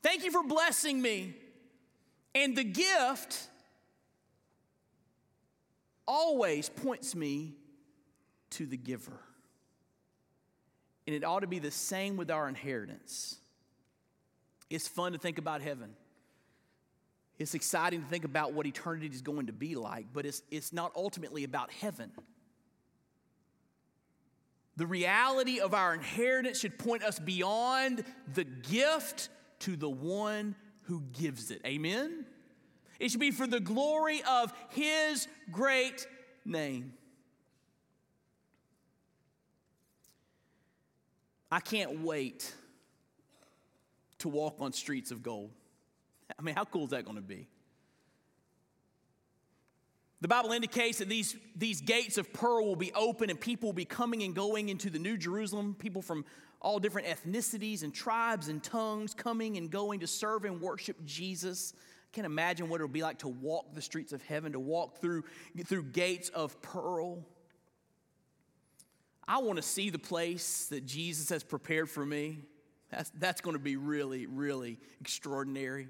Thank 0.06 0.24
you 0.24 0.30
for 0.30 0.44
blessing 0.44 1.02
me. 1.02 1.34
And 2.36 2.56
the 2.56 2.64
gift 2.64 3.48
always 6.08 6.70
points 6.70 7.16
me 7.16 7.56
to 8.52 8.68
the 8.68 8.78
giver. 8.78 9.20
And 11.08 11.16
it 11.16 11.24
ought 11.24 11.40
to 11.40 11.48
be 11.48 11.58
the 11.58 11.72
same 11.72 12.18
with 12.18 12.30
our 12.30 12.48
inheritance. 12.48 13.38
It's 14.70 14.88
fun 14.88 15.14
to 15.14 15.18
think 15.18 15.40
about 15.40 15.62
heaven. 15.62 15.96
It's 17.40 17.56
exciting 17.56 18.04
to 18.04 18.08
think 18.08 18.26
about 18.26 18.54
what 18.54 18.68
eternity 18.68 19.08
is 19.08 19.24
going 19.24 19.48
to 19.48 19.54
be 19.54 19.74
like, 19.74 20.06
but 20.14 20.28
it's, 20.28 20.44
it's 20.52 20.72
not 20.72 20.92
ultimately 20.96 21.46
about 21.46 21.72
heaven. 21.72 22.12
The 24.78 24.86
reality 24.86 25.62
of 25.62 25.74
our 25.74 25.96
inheritance 25.96 26.60
should 26.60 26.78
point 26.78 27.02
us 27.02 27.18
beyond 27.18 28.04
the 28.32 28.44
gift 28.44 29.30
to 29.60 29.76
the 29.76 29.90
one 29.90 30.56
who 30.84 31.04
gives 31.14 31.52
it. 31.52 31.62
Amen? 31.66 32.26
It 33.00 33.12
should 33.12 33.20
be 33.20 33.32
for 33.32 33.48
the 33.48 33.60
glory 33.60 34.22
of 34.30 34.54
his 34.70 35.28
great 35.52 36.08
name. 36.46 36.94
I 41.52 41.60
can't 41.60 42.02
wait 42.02 42.54
to 44.20 44.30
walk 44.30 44.58
on 44.60 44.74
streets 44.74 45.12
of 45.12 45.24
gold. 45.24 45.52
I 46.38 46.42
mean, 46.42 46.56
how 46.56 46.66
cool 46.66 46.86
is 46.86 46.90
that 46.92 47.06
going 47.06 47.18
to 47.18 47.22
be? 47.22 47.48
The 50.22 50.28
Bible 50.28 50.54
indicates 50.54 51.00
that 51.00 51.10
these, 51.10 51.36
these 51.56 51.82
gates 51.82 52.18
of 52.18 52.34
pearl 52.34 52.66
will 52.66 52.76
be 52.76 52.92
open 52.94 53.30
and 53.30 53.40
people 53.40 53.68
will 53.68 53.74
be 53.74 53.86
coming 53.86 54.24
and 54.24 54.34
going 54.34 54.70
into 54.70 54.90
the 54.90 54.98
New 54.98 55.18
Jerusalem, 55.18 55.76
people 55.78 56.02
from 56.02 56.26
all 56.62 56.80
different 56.80 57.08
ethnicities 57.08 57.84
and 57.84 57.94
tribes 57.94 58.48
and 58.48 58.64
tongues 58.64 59.14
coming 59.14 59.58
and 59.58 59.70
going 59.70 60.00
to 60.00 60.08
serve 60.08 60.46
and 60.46 60.62
worship 60.62 60.98
Jesus. 61.06 61.74
I 61.76 62.16
can't 62.16 62.26
imagine 62.26 62.70
what 62.70 62.78
it'll 62.78 62.88
be 62.88 63.04
like 63.04 63.20
to 63.20 63.28
walk 63.28 63.74
the 63.74 63.82
streets 63.82 64.14
of 64.14 64.22
heaven, 64.24 64.54
to 64.54 64.60
walk 64.60 65.00
through, 65.00 65.24
through 65.66 65.84
gates 65.84 66.30
of 66.30 66.62
pearl. 66.62 67.24
I 69.28 69.40
want 69.40 69.58
to 69.58 69.64
see 69.64 69.90
the 69.90 70.00
place 70.00 70.68
that 70.68 70.86
Jesus 70.86 71.30
has 71.30 71.44
prepared 71.44 71.90
for 71.90 72.06
me. 72.06 72.40
That's, 72.92 73.12
that's 73.18 73.42
going 73.42 73.56
to 73.56 73.62
be 73.62 73.76
really, 73.76 74.26
really 74.28 74.80
extraordinary. 75.02 75.88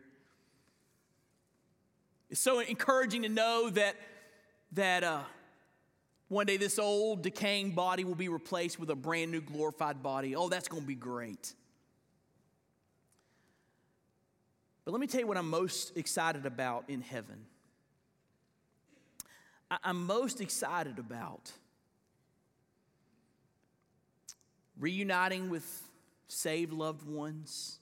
It's 2.30 2.40
so 2.40 2.60
encouraging 2.60 3.24
to 3.24 3.30
know 3.30 3.70
that, 3.72 3.96
that 4.72 5.04
uh, 5.04 5.22
One 6.28 6.48
day, 6.48 6.58
this 6.58 6.80
old 6.80 7.22
decaying 7.22 7.72
body 7.72 8.04
will 8.04 8.16
be 8.16 8.30
replaced 8.30 8.80
with 8.80 8.90
a 8.90 8.96
brand 8.96 9.32
new 9.32 9.42
glorified 9.42 10.02
body. 10.02 10.36
Oh, 10.36 10.50
that's 10.50 10.68
going 10.68 10.82
to 10.82 10.88
be 10.88 10.96
great. 10.96 11.54
But 14.84 14.92
let 14.92 15.02
me 15.02 15.08
tell 15.08 15.22
you 15.22 15.28
what 15.28 15.38
I'm 15.38 15.50
most 15.50 15.98
excited 15.98 16.46
about 16.46 16.86
in 16.88 17.02
heaven. 17.02 17.46
I'm 19.84 20.06
most 20.06 20.42
excited 20.42 21.00
about 21.00 21.52
reuniting 24.80 25.50
with 25.50 25.84
saved 26.28 26.72
loved 26.72 27.08
ones, 27.08 27.80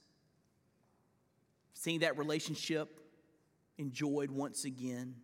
seeing 1.73 1.99
that 1.99 2.17
relationship 2.17 2.99
enjoyed 3.77 4.31
once 4.31 4.63
again, 4.63 5.15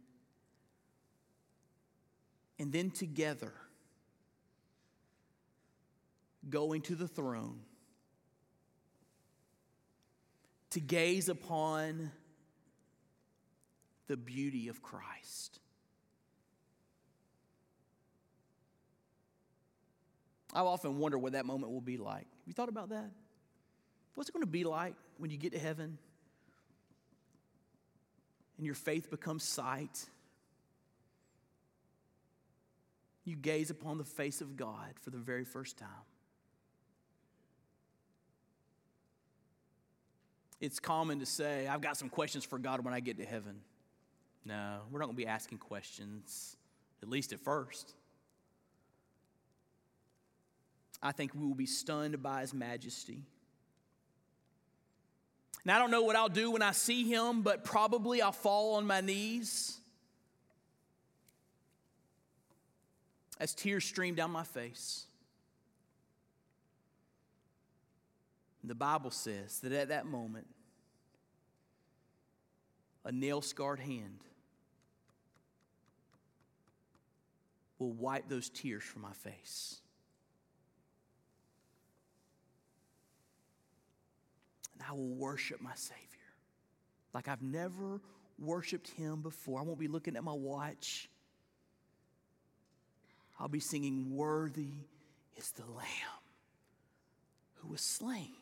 and 2.60 2.72
then 2.74 2.92
together 2.92 3.54
going 6.50 6.82
to 6.82 6.96
the 6.96 7.08
throne 7.08 7.62
to 10.72 10.80
gaze 10.80 11.30
upon 11.30 12.12
the 14.08 14.18
beauty 14.18 14.68
of 14.68 14.82
Christ. 14.82 15.60
I 20.54 20.62
often 20.62 20.98
wonder 20.98 21.18
what 21.18 21.34
that 21.34 21.46
moment 21.46 21.72
will 21.72 21.82
be 21.82 21.98
like. 21.98 22.26
Have 22.26 22.48
you 22.48 22.54
thought 22.54 22.70
about 22.70 22.90
that? 22.90 23.10
What's 24.16 24.30
it 24.30 24.34
going 24.34 24.44
to 24.44 24.48
be 24.48 24.64
like 24.64 24.96
when 25.18 25.30
you 25.30 25.38
get 25.38 25.54
to 25.54 25.60
heaven 25.60 25.98
and 28.58 28.66
your 28.66 28.76
faith 28.76 29.10
becomes 29.10 29.44
sight? 29.44 30.10
You 33.30 33.36
gaze 33.36 33.70
upon 33.70 34.00
the 34.00 34.04
face 34.04 34.42
of 34.42 34.58
God 34.58 34.96
for 35.02 35.12
the 35.12 35.20
very 35.20 35.46
first 35.46 35.78
time. 35.78 35.88
It's 40.60 40.80
common 40.80 41.20
to 41.20 41.28
say, 41.28 41.68
I've 41.68 41.82
got 41.82 41.96
some 41.96 42.10
questions 42.10 42.44
for 42.44 42.58
God 42.58 42.84
when 42.84 42.92
I 42.92 43.02
get 43.02 43.18
to 43.18 43.26
heaven. 43.26 43.62
No, 44.46 44.80
we're 44.90 44.98
not 44.98 45.06
going 45.06 45.16
to 45.16 45.24
be 45.24 45.28
asking 45.28 45.60
questions, 45.60 46.58
at 47.04 47.08
least 47.08 47.32
at 47.32 47.40
first. 47.40 47.94
I 51.04 51.12
think 51.12 51.36
we 51.36 51.46
will 51.46 51.54
be 51.54 51.68
stunned 51.68 52.24
by 52.24 52.42
his 52.42 52.52
majesty. 52.52 53.22
Now, 55.64 55.76
I 55.76 55.80
don't 55.80 55.92
know 55.92 56.02
what 56.02 56.16
I'll 56.16 56.30
do 56.30 56.50
when 56.50 56.64
I 56.64 56.72
see 56.72 57.08
him, 57.08 57.44
but 57.44 57.64
probably 57.64 58.24
I'll 58.24 58.32
fall 58.32 58.78
on 58.78 58.88
my 58.88 59.02
knees 59.02 59.79
as 63.40 63.54
tears 63.54 63.86
stream 63.86 64.16
down 64.16 64.32
my 64.32 64.44
face. 64.44 65.06
The 68.64 68.76
Bible 68.76 69.12
says 69.12 69.60
that 69.62 69.72
at 69.72 69.88
that 69.90 70.06
moment, 70.06 70.46
a 73.06 73.12
nail 73.12 73.42
scarred 73.42 73.80
hand 73.80 74.20
will 77.80 77.94
wipe 77.94 78.28
those 78.28 78.50
tears 78.50 78.84
from 78.84 79.02
my 79.02 79.14
face. 79.14 79.80
And 84.74 84.84
I 84.88 84.92
will 84.92 85.16
worship 85.16 85.62
my 85.62 85.76
Savior 85.76 86.06
like 87.14 87.28
I've 87.28 87.42
never 87.42 88.02
worshiped 88.38 88.90
Him 88.90 89.22
before. 89.22 89.60
I 89.60 89.64
won't 89.64 89.80
be 89.80 89.88
looking 89.88 90.16
at 90.16 90.24
my 90.24 90.34
watch. 90.34 91.10
I'll 93.40 93.48
be 93.48 93.60
singing, 93.60 94.16
Worthy 94.16 94.88
is 95.38 95.52
the 95.52 95.66
Lamb 95.66 95.88
who 97.56 97.70
was 97.70 97.82
slain. 97.82 98.34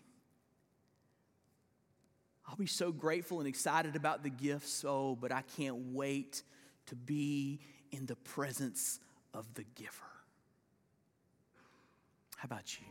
I'll 2.48 2.56
be 2.56 2.66
so 2.66 2.92
grateful 2.92 3.40
and 3.40 3.48
excited 3.48 3.96
about 3.96 4.24
the 4.24 4.30
gifts, 4.30 4.84
oh, 4.88 5.18
but 5.20 5.32
I 5.32 5.44
can't 5.58 5.94
wait 5.94 6.44
to 6.88 6.96
be 6.96 7.60
in 7.92 8.06
the 8.06 8.16
presence 8.16 9.00
of 9.34 9.54
the 9.54 9.66
giver. 9.76 9.92
How 12.38 12.46
about 12.46 12.78
you? 12.80 12.86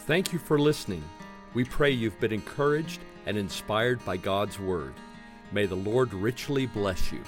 Thank 0.00 0.32
you 0.32 0.38
for 0.38 0.58
listening. 0.58 1.04
We 1.54 1.64
pray 1.64 1.90
you've 1.90 2.18
been 2.18 2.32
encouraged 2.32 3.00
and 3.28 3.36
inspired 3.36 4.02
by 4.06 4.16
God's 4.16 4.58
Word. 4.58 4.94
May 5.52 5.66
the 5.66 5.74
Lord 5.74 6.14
richly 6.14 6.64
bless 6.64 7.12
you. 7.12 7.20